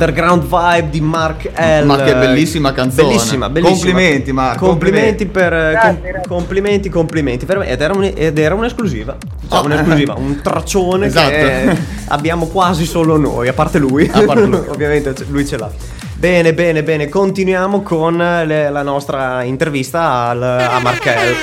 [0.03, 1.85] Underground Vibe di Mark L.
[1.87, 3.07] Ma che bellissima canzone.
[3.09, 3.77] Bellissima, bellissima.
[3.79, 5.53] Complimenti, Mark, Complimenti per.
[5.53, 6.29] eh, Grazie, com- grazie.
[6.29, 7.47] complimenti, complimenti.
[7.47, 9.17] Per me- ed, era un- ed era un'esclusiva.
[9.49, 9.65] Cioè, Oh.
[9.65, 11.29] un'esclusiva, un traccione Esatto.
[11.31, 11.77] che
[12.09, 14.11] abbiamo quasi solo noi, a parte lui.
[14.13, 14.61] A parte lui.
[14.69, 15.71] Ovviamente lui ce l'ha.
[16.15, 17.09] Bene, bene, bene.
[17.09, 21.35] Continuiamo con le- la nostra intervista al- a Markel.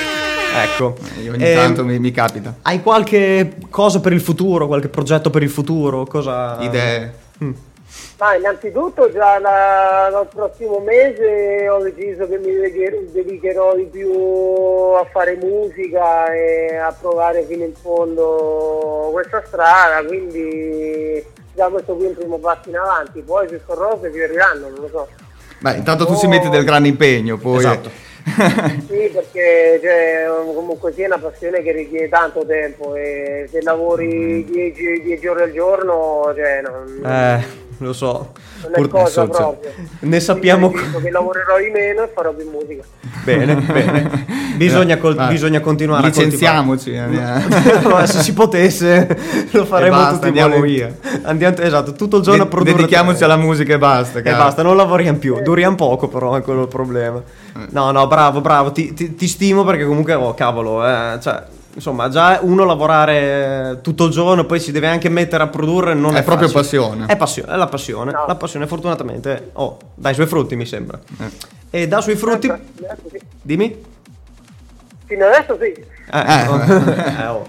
[0.64, 0.96] Ecco.
[1.22, 2.56] Io ogni Ehm, tanto mi, mi capita.
[2.62, 6.04] Hai qualche cosa per il futuro, qualche progetto per il futuro?
[6.04, 6.56] Cosa...
[6.60, 7.12] Idee.
[8.18, 15.06] Ma innanzitutto già dal prossimo mese ho deciso che mi dedicher- dedicherò di più a
[15.10, 22.08] fare musica e a provare fino in fondo questa strada, quindi già questo qui è
[22.08, 25.08] un primo passo in avanti, poi più con rose fioriranno, non lo so.
[25.60, 27.58] Beh, intanto tu si mette del grande impegno, poi.
[27.58, 27.90] Esatto.
[28.86, 35.26] Sì, perché cioè, comunque sia una passione che richiede tanto tempo e se lavori 10
[35.26, 37.44] ore al giorno, cioè, non, Eh,
[37.86, 38.32] lo so.
[38.62, 39.70] non è Pur- cosa so, proprio.
[40.00, 42.82] ne sappiamo- che lavorerò di meno e farò più musica.
[43.24, 44.26] Bene, bene.
[44.56, 45.28] Bisogna, col- Vai.
[45.28, 46.96] bisogna continuare Licenziamoci.
[46.96, 47.82] a coltivare.
[47.88, 49.16] Ma se si potesse
[49.52, 50.94] lo faremmo basta, tutti andiamo volentieri.
[51.22, 54.18] Andiamo, esatto, tutto il giorno a De- produrre dedichiamoci alla musica e basta.
[54.18, 54.36] E caro.
[54.44, 57.22] basta, non lavoriamo più, duriamo poco però, è quello il problema.
[57.70, 61.42] No, no, bravo, bravo, ti, ti- ti stimo perché comunque, oh, cavolo, eh, cioè,
[61.74, 66.16] insomma, già uno lavorare tutto il giorno, poi si deve anche mettere a produrre, non
[66.16, 66.80] è, È proprio facile.
[66.82, 67.06] passione.
[67.06, 68.24] È passione, è la passione, No.
[68.26, 70.98] la passione fortunatamente, oh, dai suoi frutti mi sembra.
[71.18, 71.82] Eh.
[71.82, 72.52] E dà sui frutti,
[73.10, 73.20] sì.
[73.42, 73.80] dimmi.
[75.06, 75.66] Fino adesso sì.
[75.66, 77.20] Eh, Eh.
[77.22, 77.46] eh, oh.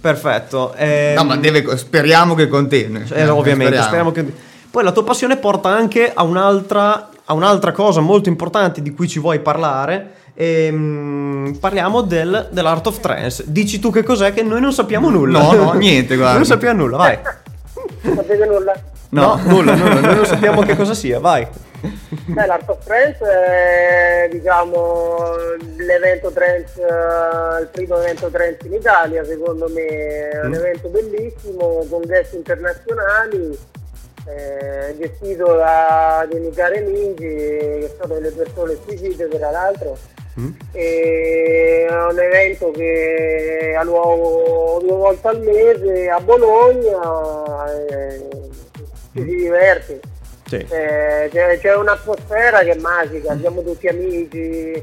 [0.00, 0.72] Perfetto.
[0.74, 3.04] ehm, No, ma deve, speriamo che continui.
[3.12, 4.10] eh, ovviamente, speriamo.
[4.10, 4.54] speriamo che...
[4.70, 9.08] Poi la tua passione porta anche a un'altra, a un'altra cosa molto importante di cui
[9.08, 10.12] ci vuoi parlare.
[10.38, 13.44] Ehm, parliamo del, dell'Art of Trance.
[13.46, 15.40] Dici tu che cos'è che noi non sappiamo nulla.
[15.40, 16.34] No, no, niente, guarda.
[16.36, 17.18] non sappiamo nulla, vai.
[18.02, 18.72] Non sapete nulla.
[19.08, 21.46] No, nulla, nulla, noi non sappiamo che cosa sia, vai.
[22.26, 25.26] Beh, l'Art of Trance è diciamo
[25.76, 30.54] l'evento trance, eh, il primo evento trance in Italia, secondo me è un Mm.
[30.54, 33.56] evento bellissimo con guest internazionali,
[34.26, 39.96] eh, gestito da cari amici che sono delle persone squisite tra l'altro.
[40.38, 40.50] Mm.
[40.72, 48.28] È un evento che ha luogo due volte al mese a Bologna e
[49.14, 50.00] ci si diverte.
[50.46, 50.56] Sì.
[50.56, 54.82] Eh, c'è, c'è un'atmosfera che è magica, siamo tutti amici.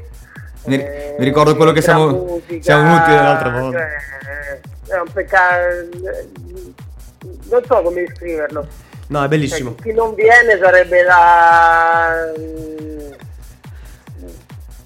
[0.66, 3.78] Mi- eh, mi ricordo quello che siamo- musica, siamo venuti l'altra volta.
[3.78, 5.88] cioè, è un peccato.
[7.48, 8.66] Non so come descriverlo.
[9.06, 9.74] No, è Cioè, bellissimo.
[9.80, 12.32] chi non viene sarebbe da.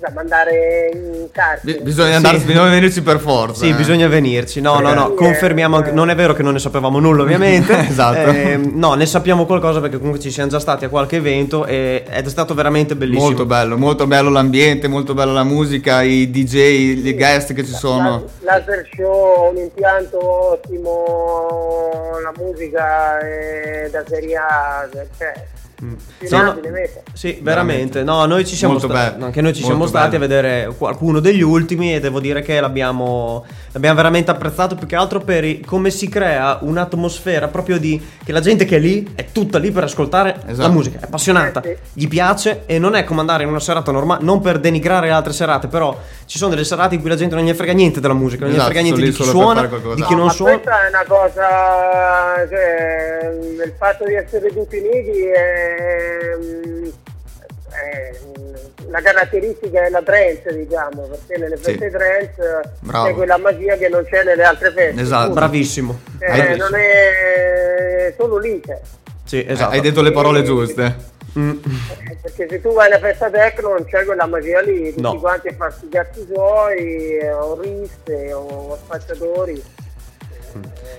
[0.01, 1.79] Da mandare in carcere.
[1.79, 2.45] Bi- bisogna andare, Sì.
[2.45, 3.65] bisogna venirci per forza.
[3.65, 3.75] Sì, eh.
[3.75, 4.61] bisogna venirci.
[4.61, 5.91] No, no, no, confermiamo anche.
[5.91, 7.77] Non è vero che non ne sapevamo nulla, ovviamente.
[7.89, 8.31] Esatto.
[8.31, 12.05] Ehm, no, ne sappiamo qualcosa perché comunque ci siamo già stati a qualche evento e-
[12.09, 13.25] ed è stato veramente bellissimo.
[13.27, 16.55] Molto bello, molto bello l'ambiente, molto bella la musica, i DJ,
[17.05, 18.25] i guest che ci sono.
[18.41, 20.19] La- Laser show, un impianto
[20.53, 25.33] ottimo, la musica è da serie A, cioè,
[25.81, 25.97] No,
[26.43, 26.57] no.
[27.13, 28.03] Sì, veramente.
[28.03, 29.13] No, noi ci siamo Molto stati.
[29.13, 29.25] bello.
[29.27, 30.25] Anche noi ci Molto siamo stati bello.
[30.25, 34.97] a vedere qualcuno degli ultimi e devo dire che l'abbiamo, l'abbiamo veramente apprezzato più che
[34.97, 39.13] altro per i- come si crea un'atmosfera proprio di che la gente che è lì
[39.15, 40.73] è tutta lì per ascoltare la Esatto.
[40.73, 41.63] musica, è appassionata,
[41.93, 45.13] gli piace e non è come andare in una serata normale, non per denigrare le
[45.13, 48.01] altre serate, però ci sono delle serate in cui la gente non gli frega niente
[48.01, 50.33] della musica, non gli Esatto, frega niente di chi suona, di chi No, non ma
[50.33, 50.53] suona.
[50.59, 53.31] questa è una cosa, cioè,
[53.65, 55.67] il fatto di essere tutti uniti è,
[57.71, 58.57] è
[58.89, 61.63] la caratteristica della trance, diciamo, perché nelle Sì.
[61.65, 63.07] feste trance Bravo.
[63.07, 65.01] c'è quella magia che non c'è nelle altre feste.
[65.01, 65.15] Esatto.
[65.23, 65.41] Appunto.
[65.41, 66.01] Bravissimo.
[66.21, 68.81] Eh, Hai- non è solo lì, cioè.
[69.25, 69.73] Sì, Eh, esatto.
[69.75, 71.17] Hai detto le parole giuste.
[71.39, 71.59] Mm.
[72.23, 75.21] Perché se tu vai alla festa techno non c'è quella magia lì, tutti No.
[75.21, 79.63] quanti a farsi i cazzi suoi, eh, o riste, o spacciatori.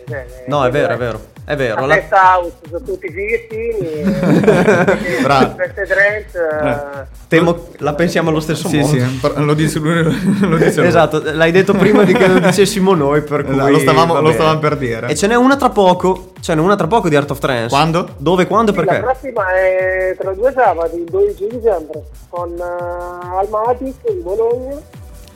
[0.10, 1.20] Eh, No, è vero, è vero.
[1.46, 1.82] È vero.
[1.82, 5.56] La la- festa house sono tutti fighettini, e Bravo.
[5.58, 7.02] le feste trance...
[7.02, 8.94] eh, Temo la pensiamo allo stesso Sì, modo.
[8.94, 10.04] sì, lo dice lui.
[10.48, 10.88] Lo dice lui.
[10.88, 14.20] Esatto, l'hai detto prima di che lo dicessimo noi, per cui Esatto, lo stavamo- va
[14.20, 15.08] lo stavamo per dire.
[15.08, 17.70] E ce n'è una tra poco, ce n'è una tra poco di Art of Trance.
[17.70, 18.10] Quando?
[18.18, 19.00] Dove, quando e La perché?
[19.02, 24.76] prossima è tra due sabati, il 12 dicembre, con uh, Almatic di Bologna,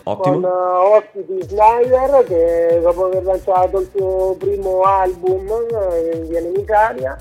[0.03, 0.47] con Ottimo.
[0.47, 5.47] uh, ospiti Snyder che dopo aver lanciato il suo primo album
[5.91, 7.17] eh, viene in Italia,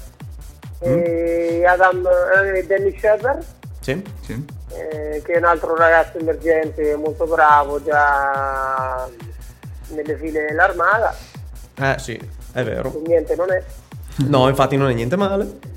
[0.81, 2.09] e Adam
[2.55, 3.45] eh, Danny Shepard,
[3.81, 4.03] Sì.
[4.23, 4.45] Sì.
[4.75, 9.09] eh, che è un altro ragazzo emergente molto bravo già
[9.89, 11.15] nelle file dell'armata,
[11.77, 12.21] Eh sì,
[12.53, 12.91] è vero.
[12.91, 13.63] che niente non è.
[14.27, 15.71] No, infatti non è niente male.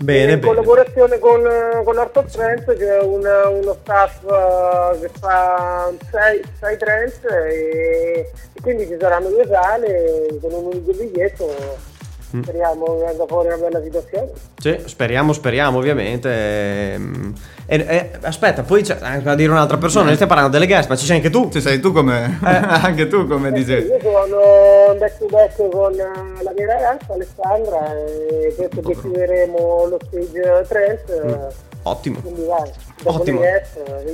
[0.00, 0.52] Bene, in bene.
[0.54, 1.42] collaborazione con,
[1.84, 3.24] con Art of Trance che è un-
[3.62, 10.52] uno staff eh, che fa 6 trance e, e quindi ci saranno due sale con
[10.52, 11.92] un unico biglietto.
[12.42, 16.28] Speriamo che venga fuori una bella situazione Sì, speriamo, speriamo, ovviamente.
[16.30, 17.00] E,
[17.66, 20.04] e- aspetta, poi c'è anche da dire un'altra persona.
[20.04, 21.48] Noi stiamo parlando delle guest, ma ci sei anche tu.
[21.50, 22.38] Ci sei tu come.
[22.42, 23.86] Anche tu come Eh sì, dicevi.
[23.88, 29.86] io sono back to back con eh, la mia ragazza Alessandra e questo che chiuderemo
[29.88, 32.20] lo stage trance eh, Ottimo.
[32.20, 32.70] quindi vai
[33.02, 33.40] dopo Ottimo.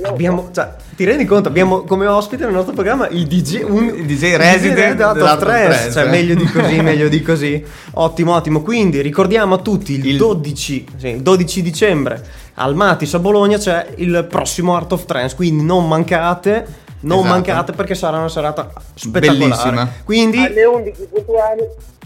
[0.03, 1.47] Abbiamo, cioè, ti rendi conto?
[1.47, 5.37] Abbiamo come ospite nel nostro programma il DJ, un, Il DJ resident of Trance.
[5.39, 6.09] Trance, Cioè, eh.
[6.09, 7.63] meglio di così, meglio di così.
[7.93, 8.61] Ottimo, ottimo.
[8.61, 12.21] Quindi ricordiamo a tutti il, Il- 12, sì, il 12 dicembre
[12.55, 15.35] al Matis a Bologna c'è il prossimo Art of Trance.
[15.35, 16.79] Quindi non mancate.
[17.03, 17.33] Non Esatto.
[17.33, 19.37] mancate perché sarà una serata spettacolare.
[19.47, 19.91] Bellissima.
[20.03, 21.61] Quindi alle 11 puntuali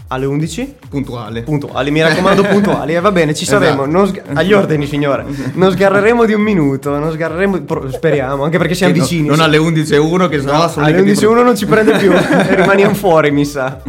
[0.08, 1.42] alle 11 Puntuale.
[1.42, 2.94] puntuali, mi raccomando puntuali.
[2.94, 3.84] E va bene, ci saremo.
[3.86, 4.06] Esatto.
[4.06, 5.24] sga- agli ordini, signore.
[5.54, 6.96] Non sgarreremo di un minuto.
[6.98, 7.62] Non sgarreremo.
[7.62, 9.28] pro- Speriamo, anche perché siamo Che no- vicini.
[9.28, 12.12] non alle 11.01 che sennò sono alle che ti 11.1 non ci prende più.
[12.54, 13.80] rimaniamo fuori, mi sa.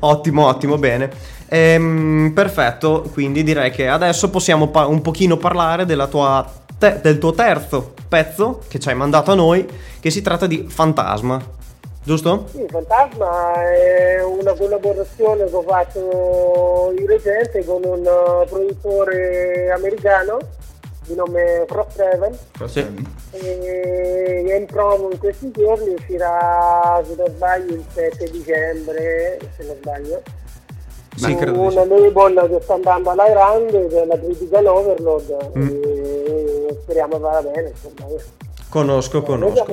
[0.00, 1.10] ottimo, ottimo, bene.
[1.48, 7.18] Ehm, perfetto, quindi direi che adesso possiamo pa- un pochino parlare della tua te- del
[7.18, 9.64] tuo terzo pezzo che ci hai mandato a noi,
[10.00, 11.40] che si tratta di Fantasma.
[12.04, 12.44] Giusto?
[12.50, 20.36] Sì, Fantasma è una collaborazione che ho fatto di recente con un uh, produttore americano
[21.06, 22.36] di nome Frost Raven
[22.66, 22.80] Sì.
[23.32, 29.64] e è in promo in questi giorni, uscirà se non sbaglio il 7 dicembre, se
[29.64, 30.20] non sbaglio.
[31.16, 35.68] Sì, una label che sta andando alla grande, che è la Critical Overload, Mm.
[35.68, 37.68] e speriamo vada bene.
[37.70, 38.10] Insomma.
[38.68, 39.64] Conosco, conosco.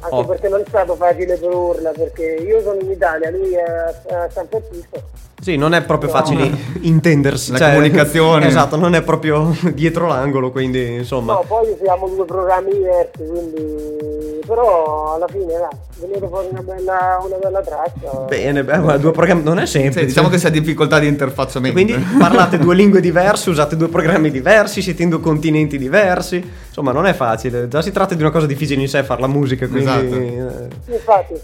[0.00, 0.24] Anche Oh.
[0.24, 4.30] perché non è stato facile per Urla, perché io sono in Italia, lui è a
[4.30, 5.02] San Francisco.
[5.40, 7.52] Sì, non è proprio facile intendersi.
[7.52, 8.46] La cioè- comunicazione.
[8.46, 11.32] Esatto, non è proprio dietro l'angolo, quindi insomma.
[11.34, 14.40] No, poi siamo due programmi diversi, quindi...
[14.46, 15.68] però alla fine dai,
[16.02, 18.18] è venuta fuori una bella, una bella traccia.
[18.28, 20.00] Bene, beh, guarda, due programmi non è semplice.
[20.00, 21.74] Sì, diciamo che si ha difficoltà di interfacciamento.
[21.82, 26.36] Quindi parlate due lingue diverse, usate due programmi diversi, siete in due continenti diversi.
[26.66, 27.66] Insomma, non è facile.
[27.68, 30.14] Già si tratta di una cosa difficile in sé fare la musica, quindi Esatto.
[30.16, 31.34] eh, Infatti,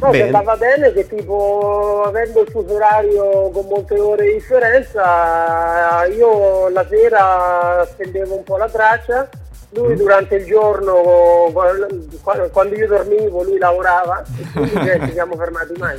[0.00, 0.22] no, bene.
[0.24, 3.19] andava bene che tipo avendo il fuso orario
[3.52, 9.28] con molte ore di differenza, io la sera spendevo un po' la traccia,
[9.72, 9.84] Mm.
[9.84, 10.94] lui durante il giorno
[11.52, 15.96] qua- quando io dormivo lui lavorava e quindi ci siamo fermati mai.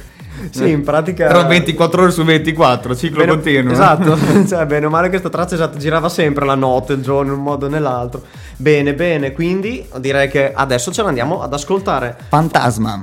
[0.49, 3.71] Sì, in pratica Però 24 ore su 24, ciclo Bene- continuo.
[3.71, 7.37] Esatto, cioè bene o male questa traccia esatto, girava sempre la notte, il giorno, in
[7.37, 8.21] un modo o nell'altro.
[8.57, 12.17] Bene, bene, quindi direi che adesso ce l'andiamo ad ascoltare.
[12.27, 13.01] Fantasma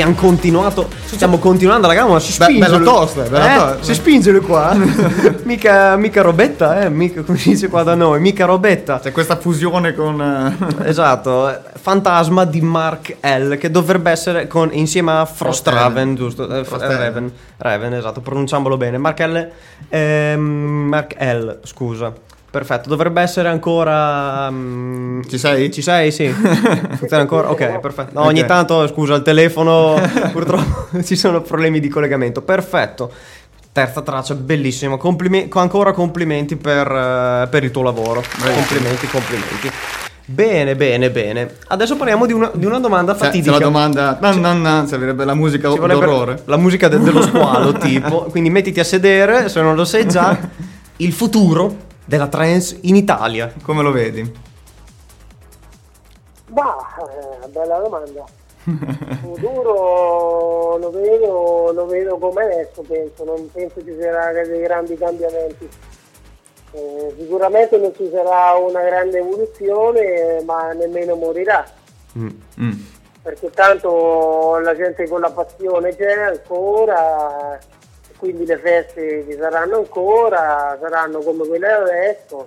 [0.00, 0.88] abbiamo continuato.
[1.06, 2.58] Stiamo continuando la gamma, si spinge.
[2.60, 2.84] bella lui.
[2.86, 3.82] tosta, bella Eh, tosta.
[3.82, 4.76] Si spinge lui qua.
[5.44, 6.90] mica, mica robetta, eh.
[6.90, 8.98] Mica, come si dice qua da noi, mica robetta.
[9.00, 10.20] C'è questa fusione con...
[10.82, 16.44] eh, Esatto, fantasma di Mark L che dovrebbe essere con, insieme a Frost Raven, giusto?
[16.54, 17.04] Eh, Frost eh, Raven.
[17.06, 18.98] Raven, Raven, esatto, pronunciamolo bene.
[18.98, 19.48] Mark L,
[19.88, 20.40] ehm,
[20.88, 22.12] Mark L, scusa.
[22.56, 24.50] Perfetto, dovrebbe essere ancora.
[24.50, 25.70] mm, Ci sei?
[25.70, 26.26] Ci sei, sì.
[26.28, 27.50] Funziona ancora?
[27.50, 28.18] Ok, perfetto.
[28.18, 28.46] No, ogni Ok.
[28.46, 29.94] tanto, scusa, il telefono
[30.32, 32.40] purtroppo ci sono problemi di collegamento.
[32.40, 33.12] Perfetto.
[33.72, 34.96] Terza traccia, bellissima.
[34.96, 38.22] Complime- ancora complimenti per, eh, per il tuo lavoro.
[38.54, 39.70] Complimenti, complimenti.
[40.24, 41.56] Bene, bene, bene.
[41.66, 43.50] Adesso parliamo di una, di una domanda c'è fatidica.
[43.52, 44.16] la domanda...
[44.18, 46.40] No, no, no, servirebbe la musica d'orrore.
[46.46, 48.22] La musica de- dello squalo, tipo.
[48.30, 50.34] Quindi mettiti a sedere, se non lo sai già,
[50.96, 53.52] il futuro della trance in Italia.
[53.62, 54.44] Come lo vedi?
[56.48, 56.76] Ma,
[57.42, 58.24] eh, bella domanda.
[59.20, 65.68] futuro lo vedo, lo vedo come adesso, penso, non penso ci saranno dei grandi cambiamenti.
[66.72, 71.64] Eh, sicuramente non ci sarà una grande evoluzione, ma nemmeno morirà,
[72.18, 72.70] Mm.
[73.22, 77.58] perché tanto la gente con la passione c'è ancora,
[78.16, 82.46] quindi le feste ci saranno ancora, saranno come quelle adesso.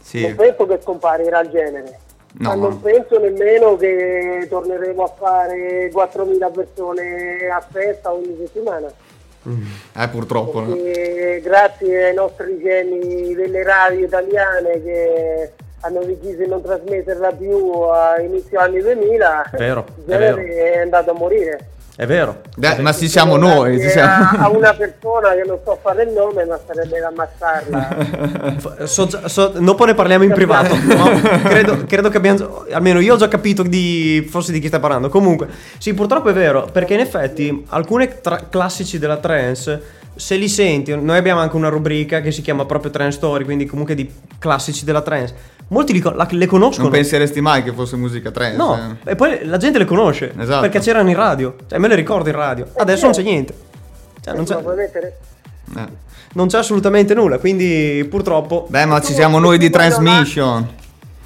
[0.00, 0.22] Sì.
[0.22, 1.98] Non penso che scomparirà il genere.
[2.38, 2.78] No, ma non no.
[2.78, 8.88] penso nemmeno che torneremo a fare 4.000 persone a festa ogni settimana.
[9.96, 10.60] Eh, purtroppo.
[10.60, 10.76] no?
[11.40, 18.20] Grazie ai nostri geni delle radio italiane che hanno deciso di non trasmetterla più a
[18.20, 21.70] inizio anni 2000, Vero, il è genere è, andato a morire.
[21.98, 22.42] È vero.
[22.54, 23.80] Dai, ma ci siamo noi.
[23.80, 24.28] Ci siamo.
[24.38, 28.84] a, una persona che non so fare il nome, ma sarebbe da ammazzarla.
[28.86, 30.74] So so- dopo ne parliamo in privato.
[30.76, 32.66] ma credo, credo che abbiamo.
[32.70, 34.26] Almeno io ho già capito di.
[34.28, 35.08] Forse di chi sta parlando.
[35.08, 36.68] Comunque, sì, purtroppo è vero.
[36.70, 40.04] Perché in effetti alcune tra- classici della trance.
[40.16, 43.66] Se li senti, noi abbiamo anche una rubrica che si chiama proprio Trance Story, quindi
[43.66, 45.34] comunque di classici della trance.
[45.68, 46.88] Molti li la- le conoscono.
[46.88, 48.56] Non penseresti mai che fosse musica trance.
[48.56, 49.10] No, eh.
[49.10, 50.32] e poi la gente le conosce.
[50.38, 50.60] Esatto.
[50.60, 51.56] Perché c'erano in radio.
[51.66, 52.66] Cioè, me le ricordo in radio.
[52.76, 53.54] Adesso non c'è niente.
[54.20, 55.18] Cioè, non c'è, puoi mettere?
[55.76, 55.86] Eh.
[56.34, 57.38] non c'è assolutamente nulla.
[57.38, 58.66] Quindi, purtroppo.
[58.68, 60.74] Beh, ma ci siamo noi di Transmission.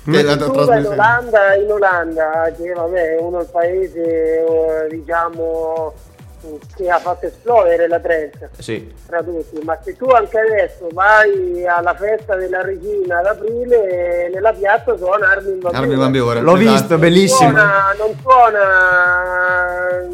[0.03, 0.87] Che la in.
[0.87, 5.93] Olanda, in Olanda, che vabbè, è uno il paese, eh, diciamo,
[6.77, 8.93] che ha fatto esplodere la trance Sì.
[9.07, 14.53] tra tutti, ma se tu anche adesso vai alla festa della regina ad aprile, nella
[14.53, 16.43] piazza suona Armin Van Buren.
[16.43, 16.71] L'ho esatto.
[16.73, 17.51] visto, bellissimo.
[17.51, 20.09] Suona, non suona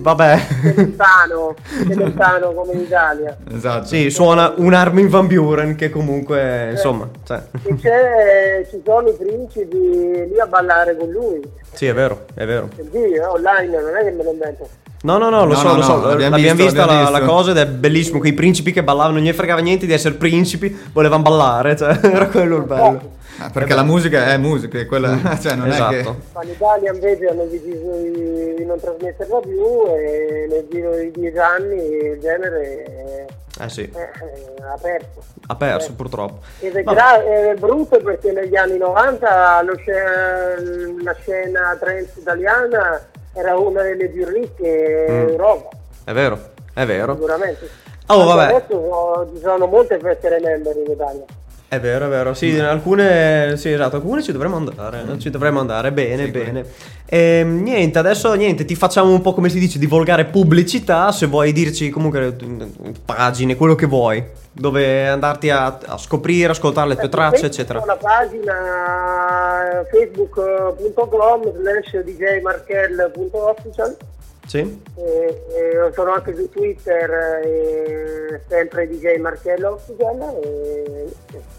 [0.00, 0.46] Vabbè.
[0.62, 1.54] che lontano,
[1.94, 3.36] lontano come in Italia.
[3.52, 3.86] Esatto.
[3.86, 9.14] Sì, suona un Armin Van Buren che comunque, insomma, cioè, E c'è, ci sono i
[9.14, 11.40] principi lì a ballare con lui.
[11.72, 12.68] sì, è vero, è vero.
[12.90, 14.68] Dire, eh, online non è che me lo invento.
[15.02, 17.10] No, no, no, lo No, so, no, lo so, no, l'abbiamo l'abbiamo visto, vista l'abbiamo
[17.10, 19.92] la, la cosa ed è bellissimo, quei principi che ballavano, non gli fregava niente di
[19.94, 23.18] essere principi, volevano ballare, cioè, era quello il bello.
[23.42, 25.90] Ah, perché la musica è musica, è quella, cioè non è Esatto.
[25.92, 26.14] che...
[26.34, 31.38] Ma in Italia invece hanno deciso di, non trasmetterla più e nel giro di dieci
[31.38, 35.22] anni il genere è, Eh sì, è- è aperto.
[35.46, 36.40] ha perso purtroppo.
[36.60, 43.00] Ed è, gra- è brutto perché negli anni 90 lo sce- la scena trance italiana
[43.32, 45.26] era una delle più ricche Mm.
[45.28, 45.68] d'Europa,
[46.04, 46.38] È vero,
[46.74, 47.14] è vero.
[47.14, 47.68] sicuramente.
[48.08, 48.52] Oh, vabbè.
[48.54, 51.24] Adesso so- ci sono molte feste remember in Italia.
[51.70, 52.34] È vero, è vero.
[52.34, 55.04] Sì, in alcune, sì, esatto, alcune ci dovremmo andare.
[55.18, 56.64] Ci dovremmo andare, bene, bene.
[57.06, 61.12] Ehm, niente, adesso niente, ti facciamo un po' come si dice di volgare pubblicità.
[61.12, 62.62] Se vuoi dirci comunque mm,
[63.04, 67.78] pagine, quello che vuoi, dove andarti a, a scoprire, ascoltare le tue tracce, eccetera.
[67.78, 73.96] Ho la pagina facebook.com slash djmarkel.official
[74.44, 74.58] Sì?
[74.96, 77.10] e, e sono anche su Twitter
[77.44, 81.58] e sempre DJ Marchell Official e, e,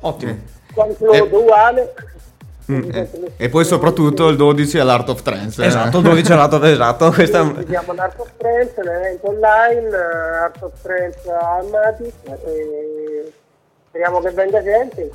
[0.00, 0.36] Ottimo.
[0.74, 1.94] quanto E- uguale
[2.68, 5.62] Eh, E poi soprattutto il 12 è l'Art of Trance.
[5.62, 5.66] eh.
[5.66, 7.12] Esatto, 12 lato, esatto.
[7.12, 12.12] Questa Ci chiama l'Art of Trance, l'evento online, eh, Art of Trance Armatic
[12.44, 13.32] e
[13.88, 15.10] speriamo che venga gente,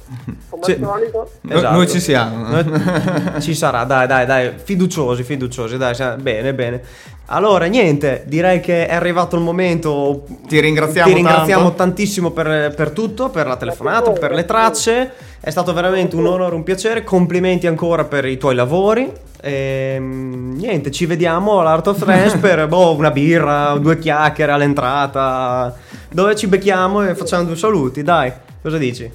[0.49, 0.71] come Sì.
[0.71, 1.29] al solito.
[1.41, 1.73] Noi- Esatto.
[1.75, 3.39] Noi ci siamo.
[3.41, 6.81] Ci sarà, dai, dai, dai, fiduciosi, fiduciosi, dai, bene, bene.
[7.27, 10.25] Allora, niente, direi che è arrivato il momento.
[10.47, 11.77] Ti ringraziamo Ti ringraziamo tanto.
[11.77, 15.11] tantissimo per, per tutto, per la telefonata, per le tracce.
[15.39, 17.03] È stato veramente un onore, un piacere.
[17.05, 19.09] Complimenti ancora per i tuoi lavori.
[19.43, 25.73] Ehm, niente, ci vediamo all'Art of Trance per boh, una birra, due chiacchiere all'entrata.
[26.09, 28.31] Dove ci becchiamo e facciamo due saluti, dai.
[28.61, 29.09] Cosa dici?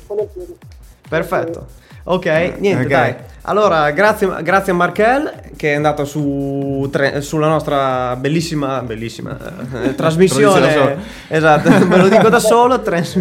[1.08, 1.66] Perfetto.
[2.08, 2.24] Ok,
[2.58, 2.86] niente, ok.
[2.88, 3.14] dai.
[3.48, 9.36] Allora, grazie, grazie a Markel che è andato su, tre- sulla nostra bellissima, bellissima
[9.84, 10.98] eh, trasmissione.
[11.28, 12.80] Esatto, me lo dico da solo.
[12.82, 13.18] trans-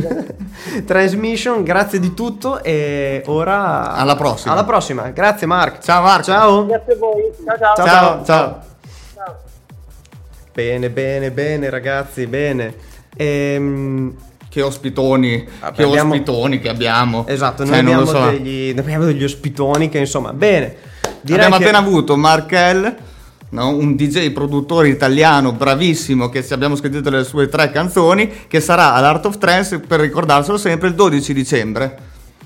[0.85, 3.93] transmission, grazie di tutto e ora...
[3.93, 4.53] Alla prossima.
[4.53, 5.79] Alla prossima, grazie Mark.
[5.81, 6.23] Ciao Marco.
[6.23, 6.65] Ciao.
[6.67, 7.31] Grazie a voi.
[7.43, 7.75] Ciao ciao.
[7.75, 7.85] Ciao.
[7.85, 8.61] Ciao, ciao.
[9.15, 9.35] Ciao.
[10.53, 12.73] Bene, bene, bene ragazzi, bene.
[13.17, 14.15] Ehm,
[14.55, 17.25] Che ospitoni, Vabbè, che abbiamo- ospitoni che abbiamo.
[17.27, 18.29] esatto, Cioè, noi abbiamo, so.
[18.29, 20.75] degli, abbiamo degli ospitoni che insomma, bene.
[21.19, 22.95] Direi Abbiamo che- appena avuto Markel,
[23.49, 23.67] no?
[23.75, 29.25] un DJ produttore italiano bravissimo che abbiamo sentito le sue tre canzoni, che sarà all'Art
[29.25, 31.97] of Trance per ricordarselo sempre il 12 dicembre.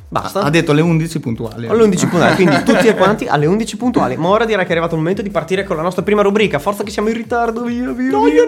[0.07, 0.39] Basta.
[0.41, 1.67] Ha detto alle 11 puntuali.
[1.67, 4.17] Alle 11 puntuali, quindi tutti e quanti alle 11 puntuali.
[4.17, 6.57] Ma ora direi che è arrivato il momento di partire con la nostra prima rubrica.
[6.57, 8.17] Forza che siamo in ritardo, via, via.
[8.17, 8.45] via.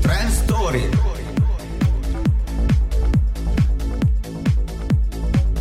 [0.00, 0.88] Trend Story.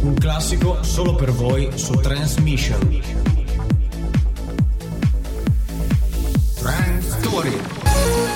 [0.01, 3.01] Un classico solo per voi su Transmission.
[6.55, 8.30] Trend Story.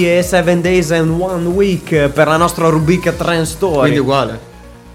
[0.00, 3.80] BBE 7 Days and One Week per la nostra rubrica Trend Story.
[3.80, 4.48] Quindi uguale.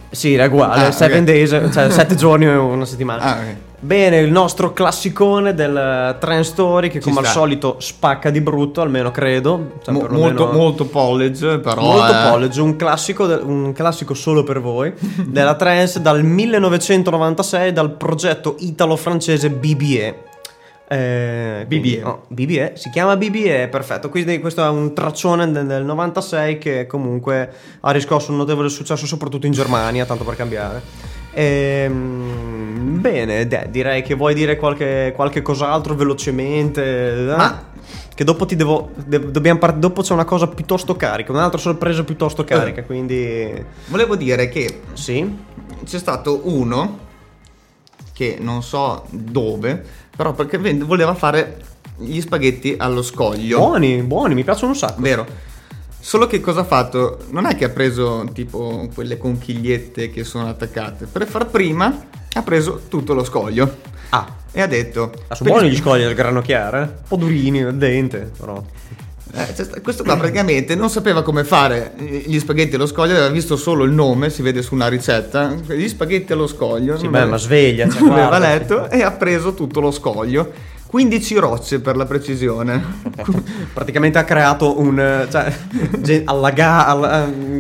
[0.10, 1.24] Sì, era uguale, Ah, 7 ok.
[1.24, 3.22] days, cioè 7 giorni e una settimana.
[3.22, 3.56] Ah, ok.
[3.82, 7.34] Bene, il nostro classicone del eh, Trend Story che Ci come al sta.
[7.34, 9.74] solito spacca di brutto, almeno credo.
[9.84, 11.82] Cioè, Mo- molto, molto college, però.
[11.82, 14.92] Molto eh, college, un classico, de- un classico solo per voi
[15.24, 20.16] della trance dal 1996 dal progetto italo-francese BBE.
[20.88, 22.00] Eh, BBE.
[22.04, 24.10] no, BBE, si chiama BBE, perfetto.
[24.10, 27.50] Quindi questo è un traccione del, del 96 che comunque
[27.82, 30.82] ha riscosso un notevole successo soprattutto in Germania, tanto per cambiare.
[31.34, 36.84] Ehm, bene, dai, direi che vuoi dire qualche, qualche cos'altro velocemente.
[36.84, 37.36] eh?
[37.36, 37.74] Ma-
[38.16, 38.92] Che dopo ti devo.
[38.96, 42.84] de- dobbiamo part- dopo c'è una cosa piuttosto carica, un'altra sorpresa piuttosto carica.
[42.84, 43.52] Quindi.
[43.88, 45.38] Volevo dire che Sì.
[45.84, 47.00] c'è stato uno
[48.14, 49.84] che non so dove,
[50.16, 51.62] però perché voleva fare
[51.98, 53.58] gli spaghetti allo scoglio.
[53.60, 55.02] Buoni, buoni, mi piacciono un sacco.
[55.02, 55.26] Vero.
[56.00, 57.20] Solo che cosa ha fatto?
[57.32, 61.06] Non è che ha preso tipo quelle conchigliette che sono attaccate.
[61.06, 65.12] Per far prima ha preso tutto lo scoglio Ah, e ha detto...
[65.28, 66.82] ah, sono buoni gli scogli del grano chiaro, eh?
[66.82, 68.64] Un po' durini, al dente, però.
[69.34, 73.84] Eh, questo qua praticamente non sapeva come fare gli spaghetti allo scoglio, aveva visto solo
[73.84, 76.98] il nome, si vede su una ricetta, gli spaghetti allo scoglio.
[76.98, 80.74] Sì, beh, ma sveglia, cioè, aveva letto e ha preso tutto lo scoglio.
[81.00, 82.82] 15 rocce per la precisione.
[83.74, 85.28] Praticamente ha creato un.
[85.30, 85.54] cioè,
[86.00, 87.04] gen- allaga- all-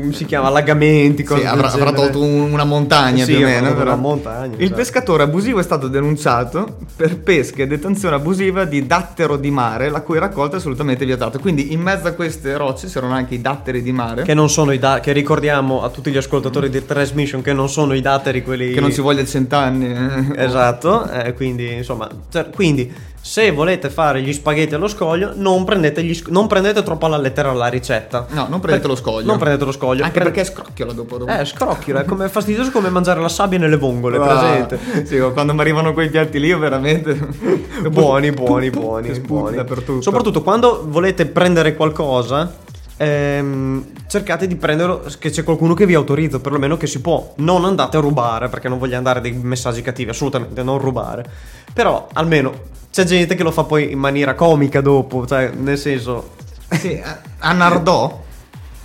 [0.07, 1.23] eh, si chiama allagamenti.
[1.23, 3.73] cose Sì, avrà, avrà tolto un- una montagna Sì, più o meno.
[3.73, 3.91] però.
[3.91, 4.77] una montagna, Il cioè.
[4.77, 9.99] pescatore abusivo è stato denunciato per pesca e detenzione abusiva di dattero di mare, la
[9.99, 11.38] cui raccolta è assolutamente vietata.
[11.38, 14.23] Quindi in mezzo a queste rocce c'erano anche i datteri di mare.
[14.23, 17.67] Che non sono i da- che ricordiamo a tutti gli ascoltatori di Transmission che non
[17.67, 18.71] sono i datteri quelli.
[18.71, 19.88] che non ci voglia cent'anni.
[19.93, 20.43] eh.
[20.45, 22.93] Esatto, eh, quindi insomma, cioè, quindi
[23.28, 27.17] se volete fare gli spaghetti allo scoglio, non prendete, gli sc- non prendete troppo alla
[27.17, 28.28] lettera la ricetta.
[28.30, 29.26] No, non prendete Per- lo scoglio.
[29.26, 30.03] Non prendete lo scoglio.
[30.03, 31.32] Anche Pre- perché scrocchiola dopo dopo.
[31.32, 35.05] Eh, scrocchio, è come fastidioso come mangiare la sabbia nelle vongole, Ah, presente.
[35.07, 37.15] Sì, quando mi arrivano quei piatti lì, io veramente.
[37.89, 39.55] buoni, buoni, buoni, buoni.
[39.55, 40.01] dappertutto.
[40.01, 42.53] Soprattutto quando volete prendere qualcosa,
[42.97, 47.34] ehm, cercate di prenderlo che c'è qualcuno che vi autorizza, perlomeno che si può.
[47.38, 51.26] Non andate a rubare, perché non voglio andare dei messaggi cattivi, assolutamente non rubare.
[51.73, 56.31] Però almeno c'è gente che lo fa poi in maniera comica dopo, cioè nel senso...
[56.79, 58.23] Sì, a- a Nardò,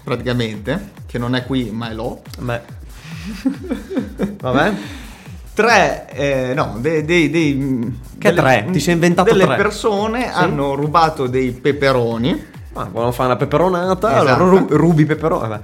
[0.02, 2.22] praticamente, che non è qui, ma è l'ho.
[2.40, 2.60] Beh.
[4.40, 4.72] Vabbè.
[5.54, 8.66] Tre, eh, no, dei, dei, dei- Che tre?
[8.72, 9.56] Ti sei inventato delle tre?
[9.56, 12.46] persone hanno rubato dei peperoni.
[12.72, 14.42] Ma vogliono fare una peperonata, Esatto.
[14.42, 15.48] allora ru- rubi peperoni.
[15.48, 15.60] Vabbè.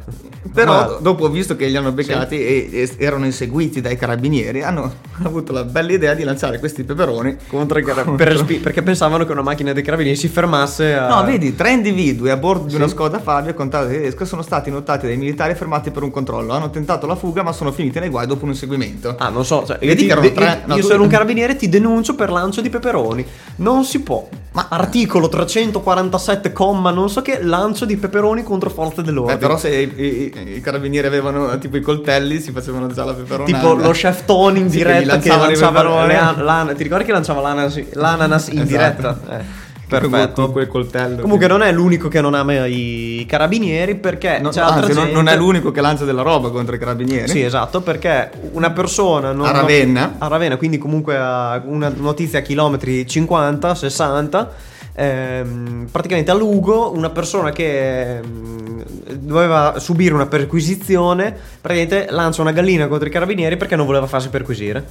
[0.53, 4.93] Però Ma- dopo, visto che li hanno beccati e, e erano inseguiti dai carabinieri, hanno
[5.23, 8.25] avuto la bella idea di lanciare questi peperoni contro i carabinieri.
[8.25, 11.07] Per spi- perché pensavano che una macchina dei carabinieri si fermasse a.
[11.09, 15.07] No, vedi, tre individui a bordo di una Skoda Fabia contrada tedesca sono stati notati
[15.07, 16.53] dai militari e fermati per un controllo.
[16.55, 19.15] Hanno tentato la fuga, ma sono finiti nei guai dopo un inseguimento.
[19.19, 21.09] Ah, non so, cioè, io, Vedi che erano io- tre- no, io tu- sono un
[21.09, 23.25] carabiniere ti denuncio per lancio di peperoni.
[23.57, 24.27] Non si può.
[24.57, 29.35] Ma- articolo 347, comma, non so che, lancio di peperoni contro forze dell'ordine.
[29.35, 33.05] Eh, però se i, i- i carabinieri avevano eh, tipo i coltelli, si facevano già
[33.05, 33.53] la peperonata.
[33.59, 36.37] Tipo lo chef Tony in Sì, che diretta gli che lanciavano i lanciava peperoni.
[36.39, 38.67] le- l'ana- ti ricordi che lanciava l'ananas, l'ananas in Esatto.
[38.67, 39.19] diretta?
[39.29, 39.45] Eh,
[39.87, 40.43] perfetto.
[40.43, 41.22] con quel coltello.
[41.22, 44.93] Comunque non è l'unico che non ama i carabinieri perché No, c'è no, altra anzi,
[44.95, 45.12] non, gente...
[45.22, 47.28] non è l'unico che lancia della roba contro i carabinieri.
[47.28, 50.16] Sì, esatto, perché una persona non- A Ravenna.
[50.18, 54.51] a Ravenna, quindi comunque a una notizia a chilometri 50, 60.
[54.99, 58.82] ehm, praticamente a Lugo una persona che ehm,
[59.18, 64.30] doveva subire una perquisizione praticamente lancia una gallina contro i carabinieri perché non voleva farsi
[64.30, 64.84] perquisire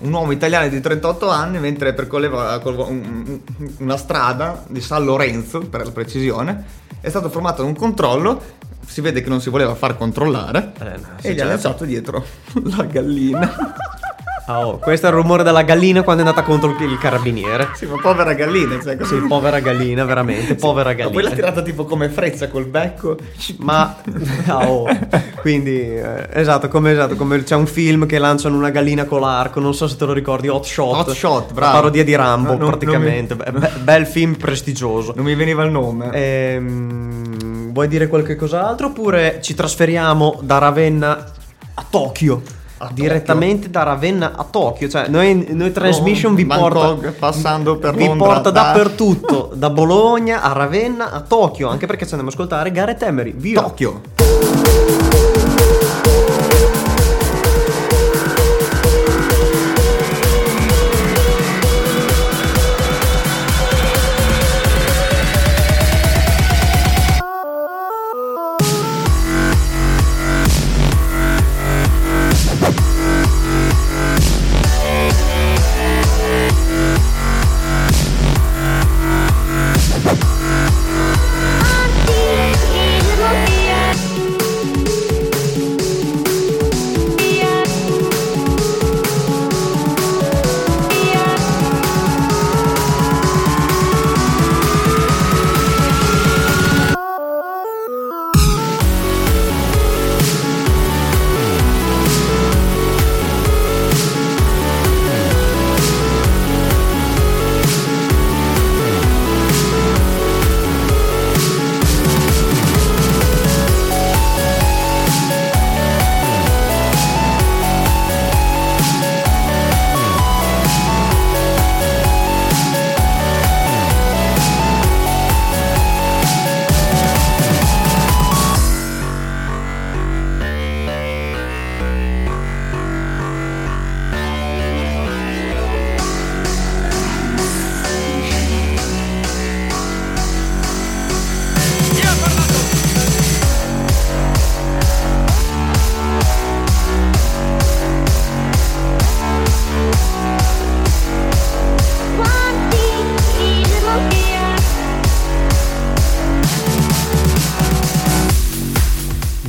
[0.00, 2.60] Un uomo italiano di 38 anni, mentre percorreva
[3.78, 6.64] una strada di San Lorenzo, per la precisione,
[7.00, 8.40] è stato fermato da un controllo.
[8.86, 10.72] Si vede che non si voleva far controllare.
[10.78, 11.44] Eh, no, e gli ha certo.
[11.44, 12.24] lanciato dietro
[12.76, 13.74] la gallina.
[14.50, 17.68] Ah, oh, questo è il rumore della gallina quando è andata contro il, il carabiniere
[17.74, 18.80] sì, ma povera gallina.
[18.80, 22.64] Cioè, sì, povera gallina veramente povera Ma gallina poi l'ha tirata tipo come freccia col
[22.64, 23.18] becco.
[23.58, 23.96] Ma
[24.46, 24.86] ah, oh.
[25.42, 29.60] quindi eh, esatto, come, esatto, come c'è un film che lanciano una gallina con l'arco,
[29.60, 30.94] non so se te lo ricordi, Hot Shot.
[31.08, 31.72] Hot Shot, La bravo.
[31.74, 33.36] parodia di Rambo, No, non- praticamente.
[33.36, 35.12] Be- be- bel film prestigioso.
[35.14, 36.08] Non mi veniva il nome.
[36.12, 41.32] Ehm, vuoi dire qualche cos'altro oppure ci trasferiamo da Ravenna
[41.74, 42.56] a Tokyo?
[42.80, 47.94] A Direttamente da Ravenna a Tokyo, cioè noi, noi Transmission vi Bangkok, porta, passando per
[47.94, 52.28] vi Londra, porta da- dappertutto, da Bologna a Ravenna a Tokyo, anche perché ci andiamo
[52.28, 53.62] ad ascoltare Gareth Emery, via!
[53.62, 54.27] Tokyo.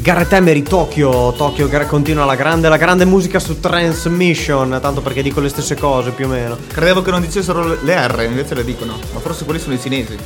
[0.09, 5.39] Gareth Emery, Tokyo, Tokyo continua la grande, la grande musica su Transmission, tanto perché dico
[5.39, 6.57] le stesse cose più o meno.
[6.67, 8.97] Credevo che non dicessero le- R, invece le dicono.
[9.13, 10.17] Ma forse quelli sono i cinesi.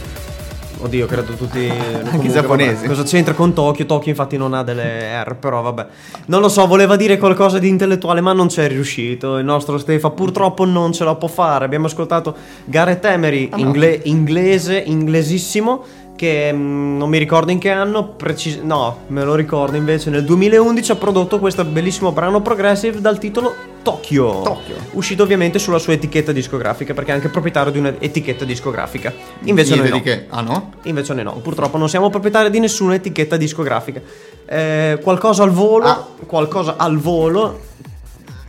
[0.79, 1.67] Oddio, credo tutti.
[2.09, 2.85] Anche i giapponesi.
[2.87, 3.85] Cosa c'entra con Tokyo?
[3.85, 5.85] Tokyo infatti non ha delle R, però vabbè.
[6.27, 9.37] Non lo so, voleva dire qualcosa di intellettuale, ma non c'è riuscito.
[9.37, 11.65] Il nostro Stefa purtroppo non ce la può fare.
[11.65, 13.63] Abbiamo ascoltato Gareth Emery, Ah, no.
[13.63, 15.83] ingle- inglese, inglesissimo.
[16.23, 20.09] Che mm, non mi ricordo in che anno, precis- no, me lo ricordo invece.
[20.09, 24.41] Nel 2011 ha prodotto questo bellissimo brano progressive dal titolo Tokyo.
[24.41, 24.75] Tokyo.
[24.91, 29.11] Uscito ovviamente sulla sua etichetta discografica, perché è anche proprietario di un'etichetta discografica.
[29.43, 30.03] Invece Niente noi no.
[30.05, 30.25] che.
[30.29, 30.71] Ah no?
[30.83, 33.99] Invece noi no, purtroppo non siamo proprietari di nessuna etichetta discografica.
[34.45, 36.07] Eh, qualcosa al volo, Ah.
[36.25, 37.59] qualcosa al volo.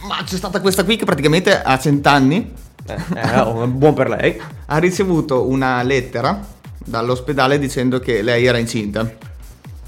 [0.06, 2.52] Ma c'è stata questa qui che praticamente a cent'anni
[2.86, 4.40] Eh, eh, oh, buon per lei.
[4.66, 6.52] ha ricevuto una lettera
[6.84, 9.10] dall'ospedale dicendo che lei era incinta.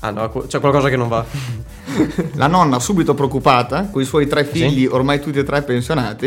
[0.00, 1.24] Ah no, c'è qualcosa che non va.
[2.34, 6.26] La nonna, subito preoccupata, con i suoi tre figli, ormai tutti e tre pensionati,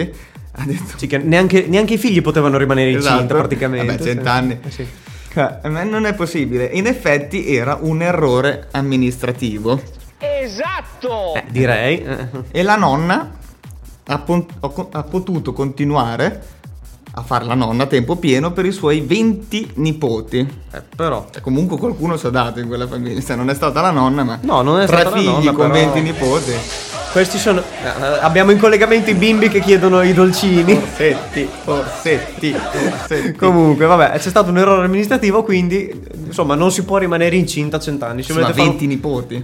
[0.52, 0.98] ha detto...
[0.98, 3.36] Sì, che neanche, neanche i figli potevano rimanere incinta Esatto.
[3.36, 3.86] praticamente.
[3.98, 4.60] Vabbè, cent'anni.
[4.66, 4.88] Eh, sì.
[5.34, 6.66] "Eh, ma non è possibile.
[6.66, 9.80] In effetti era un errore amministrativo.
[11.36, 12.02] Eh, direi.
[12.04, 12.28] eh.
[12.52, 13.32] E la nonna
[14.08, 16.42] ha, co- ha potuto continuare
[17.14, 20.38] a fare la nonna a tempo pieno per i suoi 20 nipoti.
[20.72, 21.28] Eh, però.
[21.32, 23.20] Cioè, comunque qualcuno ci ha dato in quella famiglia.
[23.22, 25.51] Cioè, non è stata la nonna, ma No, non è tre stata la figli nonna,
[25.51, 26.51] con però- 20 nipoti.
[27.12, 27.60] Questi sono.
[27.62, 30.76] eh, abbiamo in collegamento i bimbi che chiedono i dolcini.
[30.76, 33.34] Forsetti, forsetti, forsetti.
[33.34, 35.91] Comunque, vabbè, c'è stato un errore amministrativo, quindi
[36.28, 38.22] insomma non si può rimanere incinta a cent'anni.
[38.22, 39.43] Se Sì, ma volete fare 20 nipoti.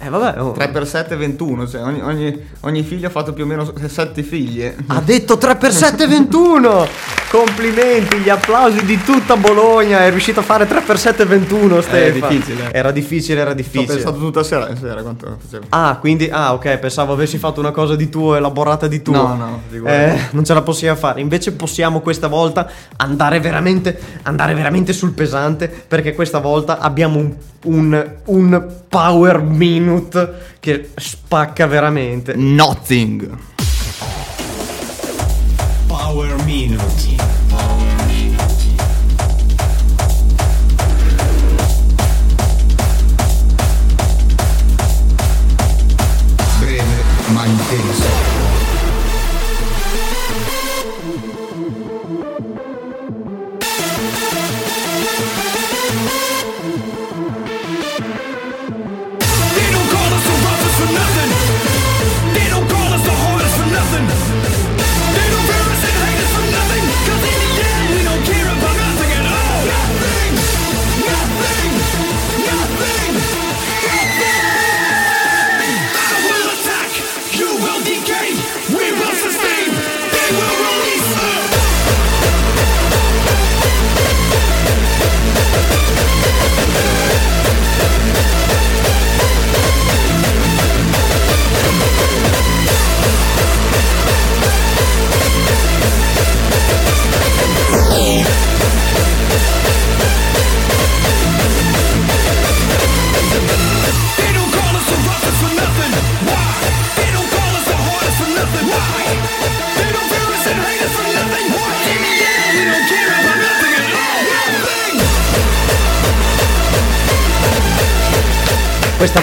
[0.00, 0.52] Eh vabbè, oh.
[0.52, 3.72] 3 per 7 è 21, cioè ogni, ogni- ogni figlio ha fatto più o meno
[3.84, 4.76] 7 figlie.
[4.86, 6.86] Ha detto 3x7 21!
[7.30, 10.04] Complimenti, gli applausi di tutta Bologna.
[10.04, 12.28] È riuscito a fare 3x7 21, Stefano.
[12.28, 12.72] difficile.
[12.72, 13.94] Era difficile, era Ho difficile.
[13.94, 15.66] pensato tutta sera, sera quanto facevo.
[15.70, 19.14] Ah, quindi, ah, ok, pensavo avessi fatto una cosa di tuo, elaborata di tuo.
[19.14, 19.62] No, no.
[19.90, 21.20] Eh, non ce la possiamo fare.
[21.20, 27.34] Invece possiamo questa volta andare veramente, andare veramente sul pesante, perché questa volta abbiamo un,
[27.64, 32.34] un, un power minute che spacca veramente.
[32.34, 33.36] Nothing.
[35.86, 37.77] Power Minute.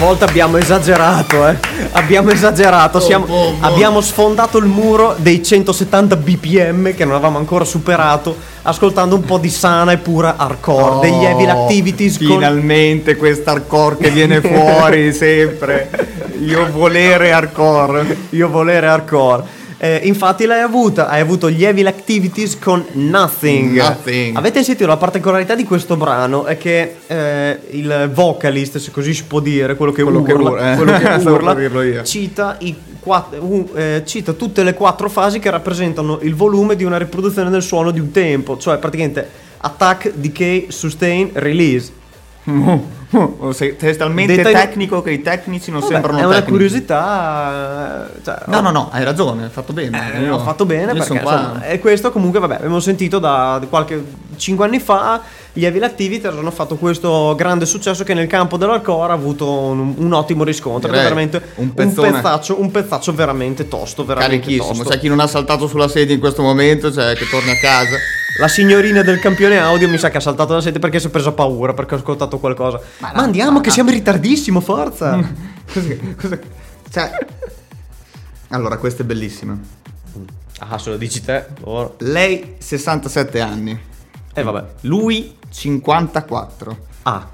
[0.05, 1.57] Volta abbiamo esagerato, eh.
[1.93, 2.99] Abbiamo esagerato.
[2.99, 3.65] Siamo- boh, boh.
[3.65, 9.37] Abbiamo sfondato il muro dei 170 bpm che non avevamo ancora superato, ascoltando un po'
[9.39, 14.41] di sana e pura hardcore, degli Evil Activities con- Oh, Finalmente questa hardcore che viene
[14.41, 15.89] fuori sempre.
[16.45, 18.17] Io volere hardcore.
[18.31, 19.54] Io volere hardcore.
[19.85, 23.77] Eh, infatti l'hai avuta, hai avuto gli Evil Activities con Nothing.
[23.77, 24.35] Nothing.
[24.35, 29.25] Avete sentito la particolarità di questo brano è che eh, il vocalist, se così si
[29.25, 30.75] può dire, quello che Quello che urla, urla, eh.
[30.75, 32.57] quello che urla, cita,
[32.99, 37.51] quatt- u- eh, cita tutte le quattro fasi che rappresentano il volume di una riproduzione
[37.51, 41.91] del suono di un tempo, cioè praticamente attack, decay, sustain, release.
[43.45, 46.33] Oh, sei, sei talmente Detta in- tecnico che i tecnici non Vabbè, sembrano è una
[46.35, 46.51] tecnici.
[46.51, 48.07] curiosità.
[48.15, 50.13] eh, cioè, No, no, no, hai ragione, hai fatto bene.
[50.15, 54.03] Eh, Io- ho fatto bene perché insomma, e questo comunque vabbè abbiamo sentito da qualche
[54.35, 55.21] 5 anni fa
[55.53, 59.93] gli Evil Activities hanno fatto questo grande successo che nel campo dell'hardcore ha avuto un,
[59.97, 64.89] un ottimo riscontro Direi, veramente un un, pezzaccio un pezzaccio veramente tosto veramente Carichissimo, tosto.
[64.89, 67.95] c'è chi non ha saltato sulla sedia in questo momento, cioè che torna a casa.
[68.39, 71.09] La signorina del campione audio mi sa che ha saltato la sede perché si è
[71.09, 73.73] presa paura perché ha ascoltato qualcosa ma, no, andiamo ma che no.
[73.73, 75.17] siamo in ritardissimo forza
[75.71, 76.39] Cosa- cosa-
[76.91, 77.11] cioè,
[78.49, 79.57] allora, questa è bellissima.
[80.59, 81.45] Ah, se lo dici te.
[81.63, 81.89] ora.
[81.97, 83.77] Lei 67 anni,
[84.33, 84.63] Eh, vabbè.
[84.81, 86.77] lui 54.
[87.03, 87.27] Ah,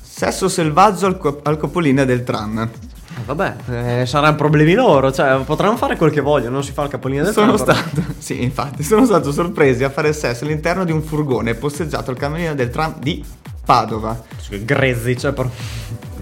[0.00, 2.70] Sesso selvaggio al, co- al capolinea del tram.
[3.16, 5.12] Eh, vabbè, eh, saranno problemi loro.
[5.12, 8.02] Cioè, potranno fare quel che vogliono, non si fa il capolino del Sono tram, stato,
[8.18, 12.54] sì, infatti, sono stato sorpresi a fare sesso all'interno di un furgone posteggiato al capolinea
[12.54, 13.24] del tram di
[13.64, 14.20] Padova.
[14.48, 15.48] Grezzi, cioè, però.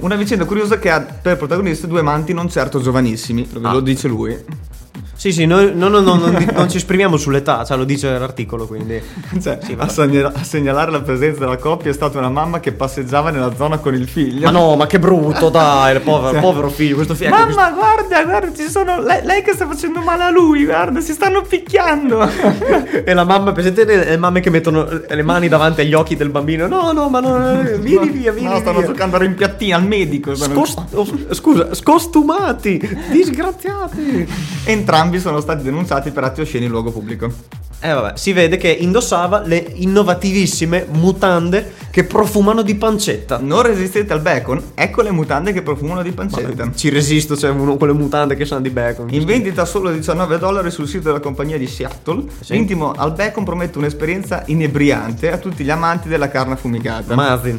[0.00, 3.72] Una vicenda curiosa che ha per protagonista due amanti non certo giovanissimi, lo, Ah.
[3.72, 4.36] lo dice lui.
[5.20, 8.66] Sì, sì, noi no, no, no, non, non ci esprimiamo sull'età, cioè lo dice l'articolo,
[8.66, 8.98] quindi.
[9.38, 9.90] Cioè, Sì, a, vabbè.
[9.92, 13.76] segnala- a segnalare la presenza della coppia è stata una mamma che passeggiava nella zona
[13.76, 14.46] con il figlio.
[14.46, 17.34] Ma no, ma che brutto, dai, povero, Cioè- povero figlio, questo figlio.
[17.34, 19.02] ecco, Mamma, guarda, guarda, ci sono.
[19.02, 22.26] Lei, lei che sta facendo male a lui, guarda, si stanno picchiando.
[23.04, 26.66] E la mamma, presente le, mamme che mettono le mani davanti agli occhi del bambino?
[26.66, 28.88] No, no, ma no, vieni via, vieni no, stanno via.
[28.88, 30.34] giocando a rimpiattini al medico.
[30.34, 32.78] stanno- Scos- oh, scusa, scostumati,
[33.10, 34.26] disgraziati.
[34.64, 37.32] Entrambi sono stati denunciati per atti osceni in luogo pubblico.
[37.82, 43.38] Eh vabbè, si vede che indossava le innovativissime mutande che profumano di pancetta.
[43.40, 44.62] Non resistete al bacon?
[44.74, 46.70] Ecco le mutande che profumano di pancetta.
[46.74, 49.08] Ci resisto, cioè uno, quelle mutande che sanno di bacon.
[49.14, 52.24] In vendita solo 19 dollari sul sito della compagnia di Seattle.
[52.40, 52.52] Sì.
[52.52, 57.14] L'intimo al bacon promette un'esperienza inebriante a tutti gli amanti della carne affumicata.
[57.14, 57.58] Mazin.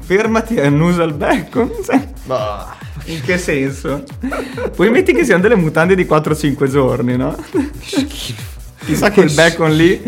[0.00, 1.70] Fermati e annusa il bacon.
[1.84, 2.81] Cioè, Bah.
[3.06, 4.02] In che senso?
[4.76, 7.34] Poi metti che siano delle mutande di 4-5 giorni, no?
[8.84, 10.02] Chissà che il bacon lì.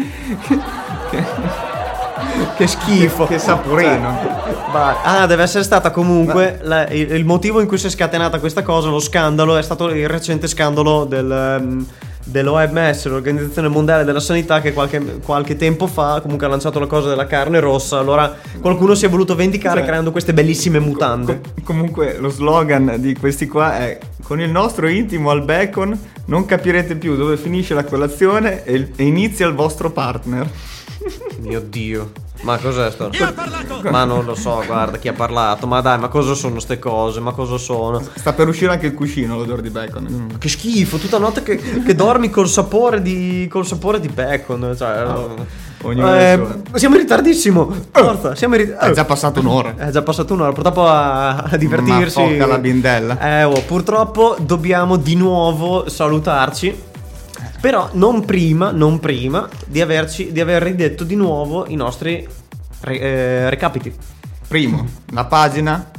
[2.56, 3.26] Che schifo.
[3.26, 4.42] Che saporino.
[4.72, 8.38] Bah, Ah, deve essere stata comunque la- il, il motivo in cui si è scatenata
[8.40, 11.86] questa cosa, lo scandalo, è stato il recente scandalo del, ehm,
[12.24, 17.08] dell'OMS, l'Organizzazione Mondiale della Sanità, che qualche, qualche tempo fa comunque ha lanciato la cosa
[17.08, 17.98] della carne rossa.
[17.98, 21.40] Allora qualcuno si è voluto vendicare Cioè, creando queste bellissime mutande.
[21.40, 26.46] Com- comunque lo slogan di questi qua è con il nostro intimo al bacon non
[26.46, 30.48] capirete più dove finisce la colazione e, e inizia il vostro partner.
[31.40, 32.23] Mio Dio.
[32.44, 33.10] Ma cos'è sto?
[33.90, 35.66] Ma non lo so, guarda chi ha parlato.
[35.66, 37.20] Ma dai, ma cosa sono ste cose?
[37.20, 38.02] Ma cosa sono?
[38.14, 40.36] Sta per uscire anche il cuscino l'odore di bacon.
[40.38, 43.48] Che schifo, tutta la notte che, che dormi col sapore di.
[43.50, 44.74] col sapore di bacon.
[44.76, 45.06] Cioè,
[45.82, 47.74] ognuno eh, siamo in ritardissimo.
[47.90, 49.74] Forza, siamo in rit- È già passata un'ora.
[49.76, 52.20] È già passato un'ora, purtroppo a, a divertirsi.
[52.20, 53.18] Ma porca la bindella.
[53.20, 56.92] Eh, oh, purtroppo dobbiamo di nuovo salutarci.
[57.64, 62.28] Però non prima, non prima di, averci, di aver ridetto di nuovo i nostri
[62.80, 63.90] re- eh, recapiti.
[64.46, 65.90] Primo, la pagina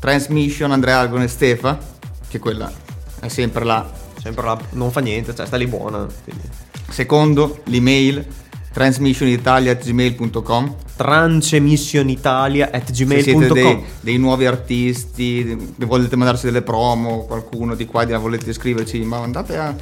[0.00, 1.78] Transmission Andrea Argon e Stefa,
[2.26, 2.72] che quella
[3.20, 3.86] è sempre là.
[4.18, 6.06] Sempre là, non fa niente, cioè sta lì buona.
[6.24, 6.48] quindi.
[6.88, 8.24] Secondo, l'email
[8.72, 18.06] transmissionitalia.gmail.com trancemissionitalia.gmail.com Se siete dei, dei nuovi artisti, volete mandarci delle promo, qualcuno di qua
[18.06, 19.76] di là volete scriverci, ma andate a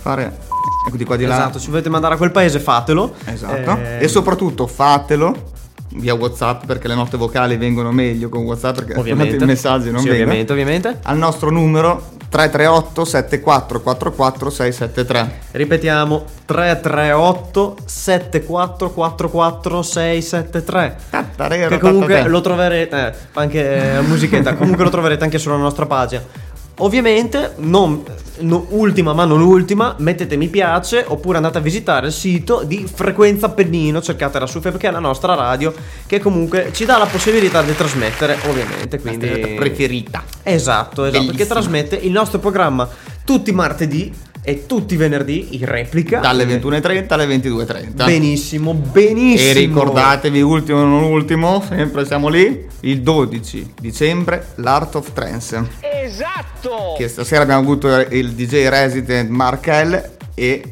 [0.00, 0.38] fare
[0.86, 1.34] ecco di qua di là.
[1.36, 3.14] Esatto, se volete mandare a quel paese fatelo.
[3.24, 3.78] Esatto.
[3.82, 5.58] Eh, E soprattutto fatelo
[5.94, 9.42] via WhatsApp perché le note vocali vengono meglio con WhatsApp perché ovviamente.
[9.42, 10.28] i messaggi non Sì, vengono.
[10.28, 10.98] ovviamente, ovviamente.
[11.02, 15.30] Al nostro numero 338 7444 673.
[15.50, 20.96] Ripetiamo 338 7444 673
[21.68, 26.22] che comunque lo troverete eh, anche musichetta comunque lo troverete anche sulla nostra pagina
[26.80, 28.02] ovviamente non
[28.40, 32.86] no- ultima ma non ultima mettete mi piace oppure andate a visitare il sito di
[32.92, 35.72] Frequenza Pennino cercatela su Facebook che è la nostra radio
[36.06, 40.24] che comunque ci dà la possibilità di trasmettere ovviamente quindi preferita.
[40.42, 42.88] Esatto, esatto, perché trasmette il nostro programma
[43.24, 44.12] tutti i martedì
[44.42, 46.18] e tutti i venerdì in replica.
[46.20, 48.04] Dalle 21.30 alle 22.30.
[48.04, 49.50] Benissimo, benissimo.
[49.50, 55.68] E ricordatevi, ultimo non ultimo, sempre siamo lì, il 12 dicembre, l'Art of Trance.
[56.10, 56.94] Esatto!
[56.96, 60.64] Che stasera abbiamo avuto il DJ resident Mark L e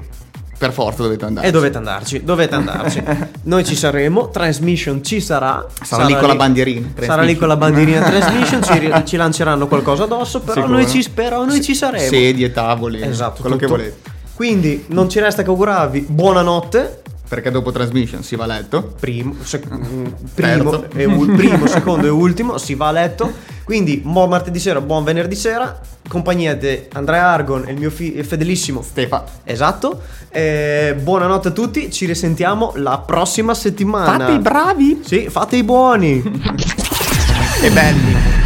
[0.59, 1.47] per forza dovete andare.
[1.47, 3.01] E dovete andarci, dovete andarci.
[3.45, 5.65] Noi ci saremo, Transmission ci sarà.
[5.85, 10.03] Sarà lì con la bandierina, Sarà lì con la bandierina Transmission, ci, ci lanceranno qualcosa
[10.03, 10.73] addosso, però Sicuro.
[10.73, 12.09] noi ci, però noi ci saremo.
[12.09, 13.77] Sedie, tavoli, Esatto, quello che tutto.
[13.79, 13.97] volete.
[14.35, 17.03] Quindi non ci resta che augurarvi buonanotte.
[17.29, 18.95] Perché dopo transmission si va a letto.
[18.99, 23.31] Primo, sec- mm, primo, e ul- primo, secondo e ultimo, si va a letto.
[23.65, 25.79] Quindi buon martedì sera, buon venerdì sera.
[26.09, 29.25] Compagnia di Andrea Argon e il mio fi- fedelissimo Stefa.
[29.45, 30.01] Esatto.
[30.31, 34.19] Eh, buonanotte a tutti, ci risentiamo la prossima settimana.
[34.19, 36.23] Fate i bravi Sì, fate i buoni.
[37.63, 38.38] e belli.